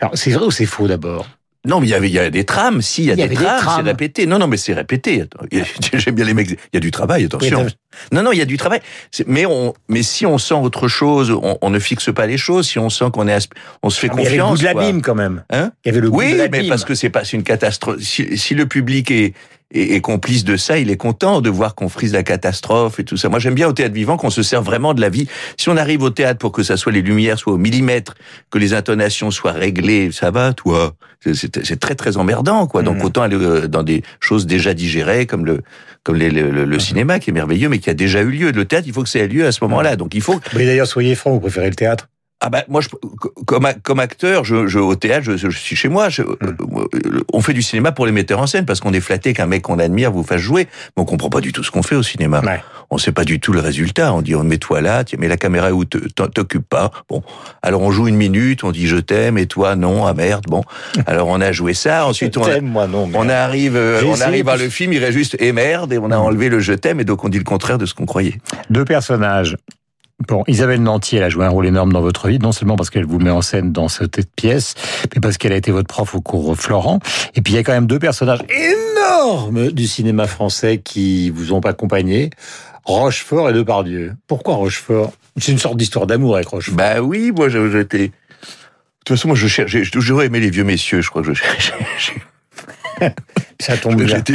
alors, 0.00 0.12
c'est 0.14 0.30
vrai 0.30 0.44
ou 0.44 0.50
c'est 0.50 0.66
faux 0.66 0.86
d'abord? 0.86 1.26
Non, 1.66 1.80
mais 1.80 1.86
il 1.86 1.90
y 1.90 1.94
avait, 1.94 2.08
il 2.08 2.14
y 2.14 2.18
a 2.18 2.30
des 2.30 2.44
trames. 2.44 2.80
Si, 2.80 3.02
il 3.02 3.06
y 3.06 3.10
a 3.10 3.14
Il 3.14 3.20
y 3.24 3.28
des 3.28 3.34
trames, 3.34 3.58
trames. 3.58 3.76
c'est 3.84 3.90
répété. 3.90 4.26
Non, 4.26 4.38
non, 4.38 4.46
mais 4.46 4.56
c'est 4.56 4.72
répété. 4.72 5.24
J'aime 5.94 6.14
bien 6.14 6.24
les 6.24 6.34
mecs. 6.34 6.50
Il 6.50 6.56
y 6.74 6.76
a 6.76 6.80
du 6.80 6.90
travail, 6.90 7.24
attention. 7.24 7.64
Oui, 7.64 7.70
Non, 8.12 8.22
non, 8.22 8.32
il 8.32 8.38
y 8.38 8.42
a 8.42 8.44
du 8.46 8.56
travail. 8.56 8.80
Mais 9.26 9.46
on, 9.46 9.74
mais 9.88 10.02
si 10.02 10.24
on 10.26 10.38
sent 10.38 10.54
autre 10.54 10.88
chose, 10.88 11.30
on, 11.30 11.58
on 11.60 11.70
ne 11.70 11.78
fixe 11.78 12.12
pas 12.14 12.26
les 12.26 12.38
choses. 12.38 12.68
Si 12.68 12.78
on 12.78 12.88
sent 12.90 13.06
qu'on 13.12 13.26
est, 13.28 13.48
on 13.82 13.90
se 13.90 13.98
fait 14.00 14.08
Ah, 14.10 14.14
mais 14.16 14.22
Il 14.22 14.24
y 14.24 14.28
avait 14.28 14.36
le 14.36 14.42
goût 14.44 14.48
confiance. 14.50 14.60
de 14.74 14.78
l'abîme 14.80 15.02
quand 15.02 15.14
même. 15.14 15.42
Hein? 15.50 15.72
Il 15.84 15.88
y 15.88 15.90
avait 15.90 16.00
le 16.00 16.10
goût 16.10 16.18
Oui, 16.18 16.32
de 16.34 16.48
mais 16.50 16.68
parce 16.68 16.84
que 16.84 16.94
c'est 16.94 17.10
pas 17.10 17.24
une 17.24 17.42
catastrophe. 17.42 18.00
Si, 18.00 18.38
si 18.38 18.54
le 18.54 18.66
public 18.66 19.10
est, 19.10 19.34
est, 19.72 19.94
est 19.94 20.00
complice 20.00 20.44
de 20.44 20.56
ça, 20.56 20.78
il 20.78 20.90
est 20.90 20.96
content 20.96 21.40
de 21.40 21.50
voir 21.50 21.74
qu'on 21.74 21.88
frise 21.88 22.12
la 22.12 22.22
catastrophe 22.22 23.00
et 23.00 23.04
tout 23.04 23.16
ça. 23.16 23.28
Moi, 23.28 23.38
j'aime 23.38 23.54
bien 23.54 23.68
au 23.68 23.72
théâtre 23.72 23.94
vivant 23.94 24.16
qu'on 24.16 24.30
se 24.30 24.42
sert 24.42 24.62
vraiment 24.62 24.94
de 24.94 25.00
la 25.00 25.08
vie. 25.08 25.26
Si 25.56 25.68
on 25.68 25.76
arrive 25.76 26.02
au 26.02 26.10
théâtre 26.10 26.38
pour 26.38 26.52
que 26.52 26.62
ça 26.62 26.76
soit 26.76 26.92
les 26.92 27.02
lumières 27.02 27.38
soient 27.38 27.52
au 27.54 27.58
millimètre, 27.58 28.14
que 28.50 28.58
les 28.58 28.74
intonations 28.74 29.30
soient 29.30 29.52
réglées, 29.52 30.10
ça 30.12 30.30
va, 30.30 30.52
toi. 30.52 30.94
C'est- 31.32 31.80
très 31.80 31.94
très 31.96 32.16
emmerdant, 32.18 32.66
quoi. 32.68 32.82
Donc 32.82 32.98
Mhm. 32.98 33.04
autant 33.04 33.22
aller 33.22 33.36
euh, 33.36 33.66
dans 33.66 33.82
des 33.82 34.02
choses 34.20 34.46
déjà 34.46 34.74
digérées, 34.74 35.26
comme 35.26 35.44
le 35.44 35.62
comme 36.04 36.14
les- 36.16 36.30
le, 36.30 36.52
le- 36.52 36.64
le 36.64 36.78
cinéma 36.78 37.18
qui 37.18 37.30
est 37.30 37.32
merveilleux, 37.32 37.68
mais 37.68 37.80
qui 37.80 37.90
a 37.90 37.94
déjà 37.94 38.20
eu 38.22 38.30
lieu. 38.30 38.52
Le 38.52 38.64
théâtre, 38.64 38.86
il 38.86 38.92
faut 38.92 39.02
que 39.02 39.08
ça 39.08 39.18
ait 39.18 39.26
lieu 39.26 39.44
à 39.44 39.50
ce 39.50 39.58
moment-là. 39.64 39.96
Donc 39.96 40.14
il 40.14 40.20
faut 40.20 40.38
Mais 40.54 40.64
d'ailleurs, 40.64 40.86
soyez 40.86 41.16
franc, 41.16 41.32
vous 41.32 41.40
préférez 41.40 41.68
le 41.68 41.74
théâtre? 41.74 42.08
Ah 42.40 42.50
bah 42.50 42.64
moi 42.68 42.82
je, 42.82 42.88
comme 43.46 43.66
comme 43.82 43.98
acteur 43.98 44.44
je, 44.44 44.66
je 44.66 44.78
au 44.78 44.94
théâtre 44.94 45.24
je, 45.24 45.36
je 45.36 45.56
suis 45.58 45.74
chez 45.74 45.88
moi 45.88 46.10
je- 46.10 46.22
Hmm. 46.22 46.54
euh, 46.94 47.20
on 47.32 47.40
fait 47.40 47.54
du 47.54 47.62
cinéma 47.62 47.92
pour 47.92 48.04
les 48.04 48.12
metteurs 48.12 48.40
en 48.40 48.46
scène 48.46 48.66
parce 48.66 48.80
qu'on 48.80 48.92
est 48.92 49.00
flatté 49.00 49.32
qu'un 49.32 49.46
mec 49.46 49.62
qu'on 49.62 49.78
admire 49.78 50.12
vous 50.12 50.22
fasse 50.22 50.40
jouer 50.42 50.68
mais 50.96 51.02
on 51.02 51.04
comprend 51.06 51.30
pas 51.30 51.40
du 51.40 51.52
tout 51.52 51.62
ce 51.64 51.70
qu'on 51.70 51.82
fait 51.82 51.94
au 51.96 52.02
cinéma 52.02 52.42
Ouais. 52.44 52.60
on 52.90 52.98
sait 52.98 53.12
pas 53.12 53.24
du 53.24 53.40
tout 53.40 53.52
le 53.52 53.60
résultat 53.60 54.12
on 54.12 54.20
dit 54.20 54.34
on 54.34 54.44
met 54.44 54.58
toi 54.58 54.82
là 54.82 55.02
mais 55.18 55.28
la 55.28 55.38
caméra 55.38 55.72
où 55.72 55.84
te- 55.86 55.96
t'en- 55.96 56.26
t'occupe 56.28 56.68
pas 56.68 56.90
bon 57.08 57.22
alors 57.62 57.80
on 57.80 57.90
joue 57.90 58.06
une 58.08 58.16
minute 58.16 58.64
on 58.64 58.70
dit 58.72 58.86
je 58.86 58.98
t'aime 58.98 59.38
et 59.38 59.46
toi 59.46 59.74
non 59.76 60.04
ah 60.06 60.12
merde 60.12 60.44
bon 60.46 60.62
alors 61.06 61.28
on 61.28 61.40
a 61.40 61.52
joué 61.52 61.72
ça 61.72 62.06
ensuite 62.06 62.36
on 62.36 62.44
a- 62.44 62.60
moi 62.60 62.86
non. 62.86 63.08
on 63.14 63.28
arrive, 63.30 63.76
euh, 63.76 64.02
on 64.06 64.20
arrive 64.20 64.48
à 64.50 64.56
le 64.56 64.68
film, 64.68 64.92
il 64.92 64.98
reste 65.02 65.16
juste 65.16 65.36
et 65.40 65.52
merde, 65.52 65.92
et 65.92 65.98
on 65.98 66.10
a 66.10 66.16
enlevé 66.18 66.48
le 66.50 66.60
je 66.60 66.72
t'aime, 66.74 67.00
et 67.00 67.04
donc 67.04 67.24
on 67.24 67.28
dit 67.28 67.38
le 67.38 67.44
contraire 67.44 67.78
de 67.78 67.86
ce 67.86 67.94
qu'on 67.94 68.06
croyait. 68.06 68.38
Deux 68.70 68.84
personnages. 68.84 69.56
Bon, 70.28 70.44
Isabelle 70.46 70.82
Nanty, 70.82 71.16
elle 71.16 71.24
a 71.24 71.28
joué 71.28 71.44
un 71.44 71.50
rôle 71.50 71.66
énorme 71.66 71.92
dans 71.92 72.00
votre 72.00 72.28
vie, 72.28 72.38
non 72.38 72.50
seulement 72.50 72.76
parce 72.76 72.88
qu'elle 72.88 73.04
vous 73.04 73.18
met 73.18 73.30
en 73.30 73.42
scène 73.42 73.70
dans 73.70 73.88
cette 73.88 74.26
pièce, 74.34 74.74
mais 75.14 75.20
parce 75.20 75.36
qu'elle 75.36 75.52
a 75.52 75.56
été 75.56 75.70
votre 75.70 75.88
prof 75.88 76.14
au 76.14 76.22
cours 76.22 76.56
Florent. 76.56 77.00
Et 77.34 77.42
puis 77.42 77.52
il 77.52 77.56
y 77.56 77.58
a 77.58 77.62
quand 77.62 77.72
même 77.72 77.86
deux 77.86 77.98
personnages 77.98 78.40
énormes 78.48 79.70
du 79.72 79.86
cinéma 79.86 80.26
français 80.26 80.78
qui 80.78 81.28
vous 81.28 81.52
ont 81.52 81.60
accompagné, 81.60 82.30
Rochefort 82.84 83.50
et 83.50 83.52
Depardieu. 83.52 84.14
Pourquoi 84.26 84.54
Rochefort? 84.54 85.12
C'est 85.36 85.52
une 85.52 85.58
sorte 85.58 85.76
d'histoire 85.76 86.06
d'amour 86.06 86.36
avec 86.36 86.48
Rochefort. 86.48 86.76
Bah 86.76 87.02
oui, 87.02 87.30
moi 87.36 87.50
j'étais. 87.50 88.08
De 88.08 88.12
toute 89.04 89.18
façon, 89.18 89.28
moi 89.28 89.36
je 89.36 89.46
cherche, 89.46 89.70
j'ai 89.70 89.90
toujours 89.90 90.22
aimé 90.22 90.40
les 90.40 90.48
vieux 90.48 90.64
messieurs, 90.64 91.02
je 91.02 91.10
crois 91.10 91.20
que 91.20 91.28
je 91.28 91.34
cherche. 91.34 92.14
Ça 93.60 93.76
tombe 93.76 93.96
bien. 93.96 94.06
J'étais. 94.06 94.34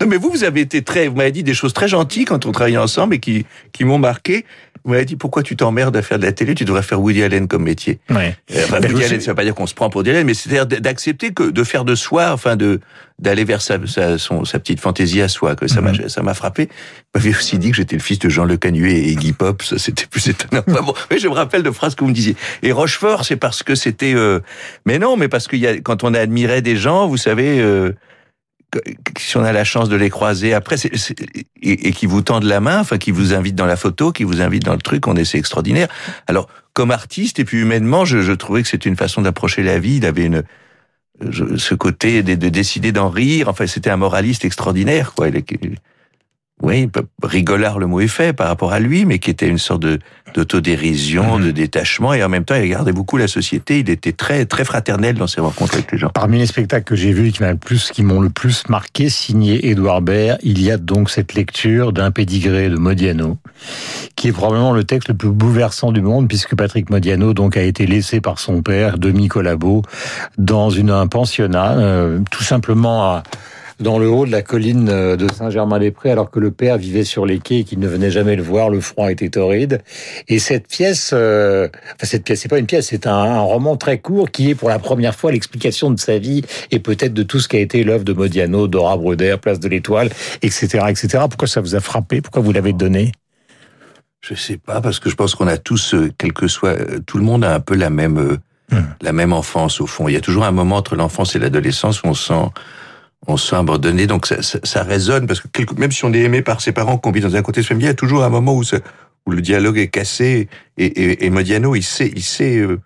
Non, 0.00 0.06
mais 0.06 0.16
vous, 0.16 0.30
vous 0.30 0.44
avez 0.44 0.60
été 0.60 0.82
très, 0.82 1.08
vous 1.08 1.16
m'avez 1.16 1.32
dit 1.32 1.42
des 1.42 1.54
choses 1.54 1.72
très 1.72 1.88
gentilles 1.88 2.24
quand 2.24 2.46
on 2.46 2.52
travaillait 2.52 2.78
ensemble 2.78 3.14
et 3.14 3.20
qui, 3.20 3.46
qui 3.72 3.84
m'ont 3.84 3.98
marqué. 3.98 4.44
Vous 4.88 4.94
m'avez 4.94 5.04
dit 5.04 5.16
pourquoi 5.16 5.42
tu 5.42 5.54
t'emmerdes 5.54 5.94
à 5.98 6.00
faire 6.02 6.18
de 6.18 6.24
la 6.24 6.32
télé, 6.32 6.54
tu 6.54 6.64
devrais 6.64 6.82
faire 6.82 6.98
Woody 6.98 7.22
Allen 7.22 7.46
comme 7.46 7.64
métier. 7.64 7.98
Ouais. 8.08 8.34
Euh, 8.54 8.62
Enfin, 8.64 8.80
Woody 8.80 9.04
Allen, 9.04 9.20
ça 9.20 9.32
veut 9.32 9.34
pas 9.34 9.44
dire 9.44 9.54
qu'on 9.54 9.66
se 9.66 9.74
prend 9.74 9.90
pour 9.90 9.98
Woody 9.98 10.10
Allen, 10.10 10.26
mais 10.26 10.32
c'est-à-dire 10.32 10.66
d'accepter 10.66 11.32
que 11.34 11.50
de 11.50 11.62
faire 11.62 11.84
de 11.84 11.94
soi, 11.94 12.32
enfin 12.32 12.56
de 12.56 12.80
d'aller 13.18 13.44
vers 13.44 13.60
sa, 13.60 13.78
sa, 13.86 14.16
son, 14.16 14.44
sa 14.44 14.58
petite 14.60 14.80
fantaisie 14.80 15.20
à 15.20 15.28
soi. 15.28 15.56
Que 15.56 15.66
ça 15.68 15.80
m'a 15.82 15.92
ça 16.08 16.22
m'a 16.22 16.32
frappé. 16.32 16.68
Vous 17.14 17.20
m'avez 17.20 17.30
aussi 17.36 17.58
dit 17.58 17.70
que 17.70 17.76
j'étais 17.76 17.96
le 17.96 18.02
fils 18.02 18.18
de 18.18 18.28
Jean 18.30 18.44
Le 18.44 18.56
Canuet 18.56 18.94
et 18.94 19.10
Iggy 19.10 19.34
Pop. 19.34 19.62
Ça 19.62 19.78
c'était 19.78 20.06
plus 20.06 20.26
étonnant. 20.28 20.62
Enfin, 20.68 20.82
bon, 20.82 20.94
mais 21.10 21.18
je 21.18 21.28
me 21.28 21.34
rappelle 21.34 21.62
de 21.62 21.70
phrases 21.70 21.94
que 21.94 22.02
vous 22.04 22.10
me 22.10 22.14
disiez. 22.14 22.34
Et 22.62 22.72
Rochefort, 22.72 23.24
c'est 23.26 23.36
parce 23.36 23.62
que 23.62 23.74
c'était. 23.74 24.14
euh, 24.14 24.40
Mais 24.86 24.98
non, 24.98 25.16
mais 25.18 25.28
parce 25.28 25.48
qu'il 25.48 25.58
y 25.58 25.66
a 25.66 25.78
quand 25.80 26.02
on 26.04 26.14
admirait 26.14 26.62
des 26.62 26.76
gens, 26.76 27.06
vous 27.08 27.18
savez. 27.18 27.60
Euh, 27.60 27.92
si 29.18 29.36
on 29.36 29.44
a 29.44 29.52
la 29.52 29.64
chance 29.64 29.88
de 29.88 29.96
les 29.96 30.10
croiser 30.10 30.52
après 30.54 30.76
et, 30.84 31.88
et 31.88 31.92
qui 31.92 32.06
vous 32.06 32.22
tendent 32.22 32.44
la 32.44 32.60
main, 32.60 32.80
enfin 32.80 32.98
qui 32.98 33.10
vous 33.10 33.32
invitent 33.32 33.54
dans 33.56 33.66
la 33.66 33.76
photo, 33.76 34.12
qui 34.12 34.24
vous 34.24 34.40
invitent 34.40 34.64
dans 34.64 34.74
le 34.74 34.80
truc, 34.80 35.06
on 35.06 35.16
est 35.16 35.24
c'est 35.24 35.38
extraordinaire. 35.38 35.88
Alors 36.26 36.48
comme 36.74 36.90
artiste 36.90 37.38
et 37.38 37.44
puis 37.44 37.60
humainement, 37.60 38.04
je, 38.04 38.20
je 38.20 38.32
trouvais 38.32 38.62
que 38.62 38.68
c'était 38.68 38.88
une 38.88 38.96
façon 38.96 39.22
d'approcher 39.22 39.62
la 39.62 39.78
vie. 39.78 39.96
Il 39.96 40.06
avait 40.06 40.26
une 40.26 40.42
ce 41.56 41.74
côté 41.74 42.22
de, 42.22 42.34
de 42.34 42.48
décider 42.48 42.92
d'en 42.92 43.08
rire. 43.08 43.48
Enfin, 43.48 43.66
c'était 43.66 43.90
un 43.90 43.96
moraliste 43.96 44.44
extraordinaire, 44.44 45.14
quoi. 45.14 45.28
Oui, 46.62 46.88
rigolard, 47.22 47.78
le 47.78 47.86
mot 47.86 48.00
est 48.00 48.08
fait 48.08 48.32
par 48.32 48.48
rapport 48.48 48.72
à 48.72 48.80
lui, 48.80 49.04
mais 49.04 49.18
qui 49.18 49.30
était 49.30 49.48
une 49.48 49.58
sorte 49.58 49.82
de 49.82 49.98
d'autodérision, 50.34 51.38
Mhm. 51.38 51.46
de 51.46 51.50
détachement, 51.52 52.12
et 52.12 52.22
en 52.22 52.28
même 52.28 52.44
temps, 52.44 52.54
il 52.54 52.60
regardait 52.60 52.92
beaucoup 52.92 53.16
la 53.16 53.28
société. 53.28 53.78
Il 53.80 53.88
était 53.88 54.12
très 54.12 54.44
très 54.44 54.64
fraternel 54.64 55.14
dans 55.16 55.26
ses 55.26 55.40
rencontres 55.40 55.74
avec 55.74 55.90
les 55.90 55.96
gens. 55.98 56.10
Parmi 56.10 56.38
les 56.38 56.46
spectacles 56.46 56.84
que 56.84 56.96
j'ai 56.96 57.12
vus 57.12 57.28
et 57.28 57.32
qui 57.32 57.42
m'a 57.42 57.52
le 57.52 57.56
plus, 57.56 57.90
qui 57.90 58.02
m'ont 58.02 58.20
le 58.20 58.28
plus 58.28 58.68
marqué, 58.68 59.08
signé 59.08 59.70
Édouard 59.70 60.02
Baird, 60.02 60.38
il 60.42 60.60
y 60.62 60.70
a 60.70 60.76
donc 60.76 61.08
cette 61.10 61.34
lecture 61.34 61.92
d'un 61.94 62.10
pédigré 62.10 62.68
de 62.68 62.76
Modiano, 62.76 63.38
qui 64.16 64.28
est 64.28 64.32
probablement 64.32 64.72
le 64.72 64.84
texte 64.84 65.08
le 65.08 65.14
plus 65.14 65.30
bouleversant 65.30 65.92
du 65.92 66.02
monde, 66.02 66.28
puisque 66.28 66.54
Patrick 66.54 66.90
Modiano 66.90 67.32
donc 67.34 67.56
a 67.56 67.62
été 67.62 67.86
laissé 67.86 68.20
par 68.20 68.38
son 68.38 68.60
père, 68.62 68.98
demi 68.98 69.28
collabo, 69.28 69.82
dans 70.36 70.68
une, 70.70 70.90
un 70.90 71.06
pensionnat, 71.06 71.78
euh, 71.78 72.20
tout 72.30 72.44
simplement 72.44 73.04
à, 73.04 73.22
dans 73.80 73.98
le 73.98 74.08
haut 74.08 74.26
de 74.26 74.32
la 74.32 74.42
colline 74.42 74.88
euh, 74.88 75.16
de 75.16 75.26
Saint-Germain-des-Prés, 75.32 76.10
alors 76.10 76.30
que 76.30 76.40
le 76.40 76.50
père 76.50 76.78
vivait 76.78 77.04
sur 77.04 77.26
les 77.26 77.38
quais 77.38 77.60
et 77.60 77.64
qu'il 77.64 77.78
ne 77.78 77.88
venait 77.88 78.10
jamais 78.10 78.36
le 78.36 78.42
voir, 78.42 78.70
le 78.70 78.80
froid 78.80 79.10
était 79.10 79.28
torride. 79.28 79.82
Et 80.28 80.38
cette 80.38 80.68
pièce, 80.68 81.10
euh, 81.12 81.68
enfin 81.94 82.06
cette 82.06 82.24
pièce, 82.24 82.40
c'est 82.40 82.48
pas 82.48 82.58
une 82.58 82.66
pièce, 82.66 82.88
c'est 82.88 83.06
un, 83.06 83.12
un 83.12 83.40
roman 83.40 83.76
très 83.76 83.98
court 83.98 84.30
qui 84.30 84.50
est 84.50 84.54
pour 84.54 84.68
la 84.68 84.78
première 84.78 85.14
fois 85.14 85.32
l'explication 85.32 85.90
de 85.90 85.98
sa 85.98 86.18
vie 86.18 86.42
et 86.70 86.78
peut-être 86.78 87.14
de 87.14 87.22
tout 87.22 87.40
ce 87.40 87.48
qui 87.48 87.56
a 87.56 87.60
été 87.60 87.84
l'œuvre 87.84 88.04
de 88.04 88.12
Modiano, 88.12 88.68
Dora 88.68 88.96
Bruder, 88.96 89.36
Place 89.40 89.60
de 89.60 89.68
l'Étoile, 89.68 90.10
etc., 90.42 90.84
etc. 90.88 91.24
Pourquoi 91.28 91.48
ça 91.48 91.60
vous 91.60 91.74
a 91.74 91.80
frappé? 91.80 92.20
Pourquoi 92.20 92.42
vous 92.42 92.52
l'avez 92.52 92.72
donné? 92.72 93.12
Je 94.20 94.34
sais 94.34 94.56
pas 94.56 94.80
parce 94.80 94.98
que 94.98 95.10
je 95.10 95.14
pense 95.14 95.34
qu'on 95.34 95.46
a 95.46 95.58
tous, 95.58 95.94
euh, 95.94 96.10
quel 96.18 96.32
que 96.32 96.48
soit, 96.48 96.76
tout 97.06 97.18
le 97.18 97.24
monde 97.24 97.44
a 97.44 97.54
un 97.54 97.60
peu 97.60 97.76
la 97.76 97.90
même 97.90 98.38
Hmm. 98.70 98.82
la 99.00 99.14
même 99.14 99.32
enfance 99.32 99.80
au 99.80 99.86
fond. 99.86 100.08
Il 100.08 100.12
y 100.12 100.16
a 100.16 100.20
toujours 100.20 100.44
un 100.44 100.50
moment 100.50 100.76
entre 100.76 100.94
l'enfance 100.94 101.34
et 101.34 101.38
l'adolescence 101.38 102.02
où 102.02 102.08
on 102.08 102.12
se 102.12 102.26
sent 102.26 102.50
on 103.26 103.36
se 103.36 103.48
sent 103.48 103.56
abandonné. 103.56 104.06
Donc 104.06 104.26
ça, 104.26 104.42
ça, 104.42 104.58
ça 104.62 104.82
résonne 104.82 105.26
parce 105.26 105.40
que 105.40 105.48
quelque- 105.48 105.78
même 105.78 105.92
si 105.92 106.04
on 106.04 106.12
est 106.12 106.20
aimé 106.20 106.42
par 106.42 106.60
ses 106.60 106.72
parents, 106.72 106.98
qu'on 106.98 107.10
vit 107.10 107.20
dans 107.20 107.34
un 107.36 107.42
contexte 107.42 107.68
familial, 107.68 107.88
il 107.90 107.92
y 107.92 107.96
a 107.96 107.96
toujours 107.96 108.24
un 108.24 108.28
moment 108.30 108.54
où 108.54 108.62
ça, 108.62 108.78
où 109.26 109.32
le 109.32 109.40
dialogue 109.40 109.78
est 109.78 109.88
cassé. 109.88 110.48
Et, 110.78 110.86
et, 110.86 111.26
et 111.26 111.30
Modiano, 111.30 111.74
il 111.74 111.82
sait, 111.82 112.10
il 112.14 112.22
sait. 112.22 112.56
euh, 112.58 112.78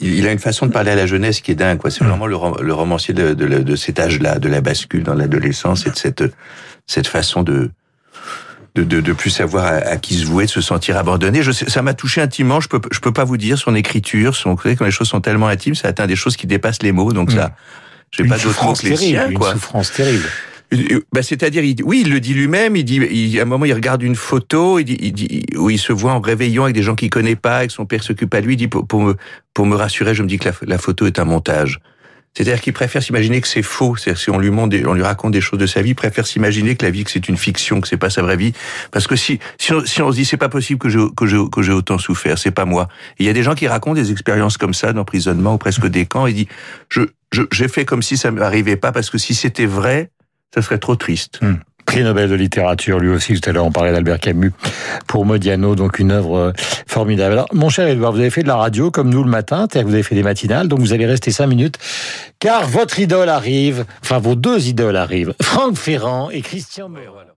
il 0.00 0.26
a 0.26 0.32
une 0.32 0.38
façon 0.40 0.66
de 0.66 0.72
parler 0.72 0.90
à 0.90 0.96
la 0.96 1.06
jeunesse 1.06 1.40
qui 1.40 1.52
est 1.52 1.54
dingue. 1.54 1.78
Quoi. 1.78 1.90
C'est 1.90 2.04
vraiment 2.04 2.26
le, 2.26 2.36
le 2.62 2.74
romancier 2.74 3.14
de, 3.14 3.32
de, 3.32 3.46
de 3.46 3.76
cet 3.76 3.98
âge-là, 3.98 4.38
de 4.38 4.48
la 4.48 4.60
bascule 4.60 5.02
dans 5.04 5.14
l'adolescence 5.14 5.86
et 5.86 5.90
de 5.90 5.96
cette, 5.96 6.24
cette 6.86 7.06
façon 7.06 7.42
de, 7.42 7.70
de, 8.74 8.82
de, 8.82 9.12
plus 9.12 9.30
savoir 9.30 9.66
à, 9.66 9.96
qui 9.96 10.16
se 10.16 10.26
vouer, 10.26 10.46
de 10.46 10.50
se 10.50 10.60
sentir 10.60 10.96
abandonné. 10.98 11.42
Je 11.42 11.52
sais, 11.52 11.70
ça 11.70 11.80
m'a 11.80 11.94
touché 11.94 12.20
intimement. 12.20 12.60
Je 12.60 12.68
peux, 12.68 12.80
je 12.90 12.98
peux 12.98 13.12
pas 13.12 13.24
vous 13.24 13.36
dire 13.36 13.56
son 13.56 13.74
écriture, 13.74 14.34
son, 14.34 14.54
vous 14.54 14.62
savez, 14.62 14.74
quand 14.76 14.84
les 14.84 14.90
choses 14.90 15.08
sont 15.08 15.20
tellement 15.20 15.46
intimes, 15.46 15.76
ça 15.76 15.88
atteint 15.88 16.08
des 16.08 16.16
choses 16.16 16.36
qui 16.36 16.48
dépassent 16.48 16.82
les 16.82 16.92
mots. 16.92 17.12
Donc 17.12 17.30
ça, 17.30 17.52
j'ai 18.16 18.22
Une 18.22 18.28
pas 18.30 18.36
mots 18.36 18.42
souffrance 18.42 18.80
que 18.80 18.86
les 18.88 18.94
terrible, 18.94 19.10
siens, 19.18 19.28
une 19.30 19.38
quoi. 19.38 19.52
souffrance 19.52 19.92
terrible. 19.92 20.24
Bah, 21.12 21.22
c'est-à-dire, 21.22 21.62
il, 21.62 21.76
oui, 21.84 22.02
il 22.04 22.10
le 22.10 22.20
dit 22.20 22.34
lui-même. 22.34 22.74
Il 22.74 22.84
dit, 22.84 22.96
il, 22.96 23.38
à 23.38 23.42
un 23.42 23.44
moment, 23.44 23.64
il 23.64 23.72
regarde 23.72 24.02
une 24.02 24.16
photo, 24.16 24.78
il 24.78 24.84
dit, 24.84 24.96
il 25.00 25.12
dit, 25.12 25.44
où 25.56 25.70
il 25.70 25.78
se 25.78 25.92
voit 25.92 26.12
en 26.12 26.20
réveillant 26.20 26.64
avec 26.64 26.74
des 26.74 26.82
gens 26.82 26.94
qu'il 26.94 27.10
connaît 27.10 27.36
pas, 27.36 27.64
et 27.64 27.66
que 27.68 27.72
son 27.72 27.86
père 27.86 28.02
s'occupe 28.02 28.32
à 28.34 28.40
lui. 28.40 28.54
Il 28.54 28.56
dit, 28.56 28.68
pour, 28.68 28.86
pour 28.86 29.00
me, 29.02 29.14
pour 29.52 29.66
me 29.66 29.76
rassurer, 29.76 30.14
je 30.14 30.22
me 30.22 30.28
dis 30.28 30.38
que 30.38 30.48
la, 30.48 30.54
la 30.62 30.78
photo 30.78 31.06
est 31.06 31.18
un 31.18 31.24
montage. 31.24 31.80
C'est-à-dire 32.36 32.60
qu'il 32.60 32.72
préfère 32.72 33.00
s'imaginer 33.00 33.40
que 33.40 33.46
c'est 33.46 33.62
faux. 33.62 33.94
C'est-à-dire 33.94 34.20
si 34.20 34.30
on 34.30 34.38
lui 34.40 34.50
montre, 34.50 34.76
on 34.86 34.94
lui 34.94 35.04
raconte 35.04 35.30
des 35.30 35.40
choses 35.40 35.60
de 35.60 35.66
sa 35.66 35.82
vie, 35.82 35.90
il 35.90 35.94
préfère 35.94 36.26
s'imaginer 36.26 36.74
que 36.74 36.84
la 36.84 36.90
vie, 36.90 37.04
que 37.04 37.10
c'est 37.12 37.28
une 37.28 37.36
fiction, 37.36 37.80
que 37.80 37.86
c'est 37.86 37.96
pas 37.96 38.10
sa 38.10 38.22
vraie 38.22 38.36
vie. 38.36 38.52
Parce 38.90 39.06
que 39.06 39.14
si, 39.14 39.38
si 39.56 39.72
on, 39.72 39.84
si 39.84 40.02
on 40.02 40.10
se 40.10 40.16
dit 40.16 40.24
c'est 40.24 40.36
pas 40.36 40.48
possible 40.48 40.80
que 40.80 40.88
j'ai 40.88 40.98
que 41.16 41.26
j'ai 41.26 41.38
que 41.52 41.62
j'ai 41.62 41.70
autant 41.72 41.96
souffert, 41.96 42.36
c'est 42.36 42.50
pas 42.50 42.64
moi. 42.64 42.88
Il 43.20 43.26
y 43.26 43.28
a 43.28 43.32
des 43.32 43.44
gens 43.44 43.54
qui 43.54 43.68
racontent 43.68 43.94
des 43.94 44.10
expériences 44.10 44.56
comme 44.56 44.74
ça 44.74 44.92
d'emprisonnement 44.92 45.54
ou 45.54 45.58
presque 45.58 45.86
des 45.86 46.06
camps 46.06 46.26
et 46.26 46.32
dit 46.32 46.48
je 46.88 47.02
j'ai 47.52 47.68
fait 47.68 47.84
comme 47.84 48.02
si 48.02 48.16
ça 48.16 48.30
m'arrivait 48.30 48.76
pas 48.76 48.92
parce 48.92 49.10
que 49.10 49.18
si 49.18 49.34
c'était 49.34 49.66
vrai, 49.66 50.10
ça 50.54 50.62
serait 50.62 50.78
trop 50.78 50.96
triste. 50.96 51.40
Prix 51.86 52.02
Nobel 52.02 52.30
de 52.30 52.34
littérature, 52.34 52.98
lui 52.98 53.10
aussi, 53.10 53.38
tout 53.38 53.48
à 53.48 53.52
l'heure, 53.52 53.66
on 53.66 53.72
parlait 53.72 53.92
d'Albert 53.92 54.18
Camus 54.18 54.52
pour 55.06 55.26
Modiano, 55.26 55.74
donc 55.74 55.98
une 55.98 56.12
œuvre 56.12 56.36
euh, 56.36 56.52
formidable. 56.86 57.34
Alors, 57.34 57.48
mon 57.52 57.68
cher 57.68 57.86
Edouard, 57.86 58.12
vous 58.12 58.20
avez 58.20 58.30
fait 58.30 58.42
de 58.42 58.48
la 58.48 58.56
radio 58.56 58.90
comme 58.90 59.10
nous 59.10 59.22
le 59.22 59.30
matin, 59.30 59.66
c'est-à-dire 59.68 59.82
que 59.82 59.88
vous 59.88 59.94
avez 59.94 60.02
fait 60.02 60.14
des 60.14 60.22
matinales, 60.22 60.68
donc 60.68 60.80
vous 60.80 60.92
allez 60.92 61.06
rester 61.06 61.30
cinq 61.30 61.46
minutes, 61.46 61.78
car 62.38 62.66
votre 62.66 62.98
idole 62.98 63.28
arrive, 63.28 63.84
enfin 64.02 64.18
vos 64.18 64.34
deux 64.34 64.66
idoles 64.66 64.96
arrivent, 64.96 65.34
Franck 65.42 65.76
Ferrand 65.76 66.30
et 66.30 66.40
Christian 66.40 66.88
Meurant. 66.88 67.33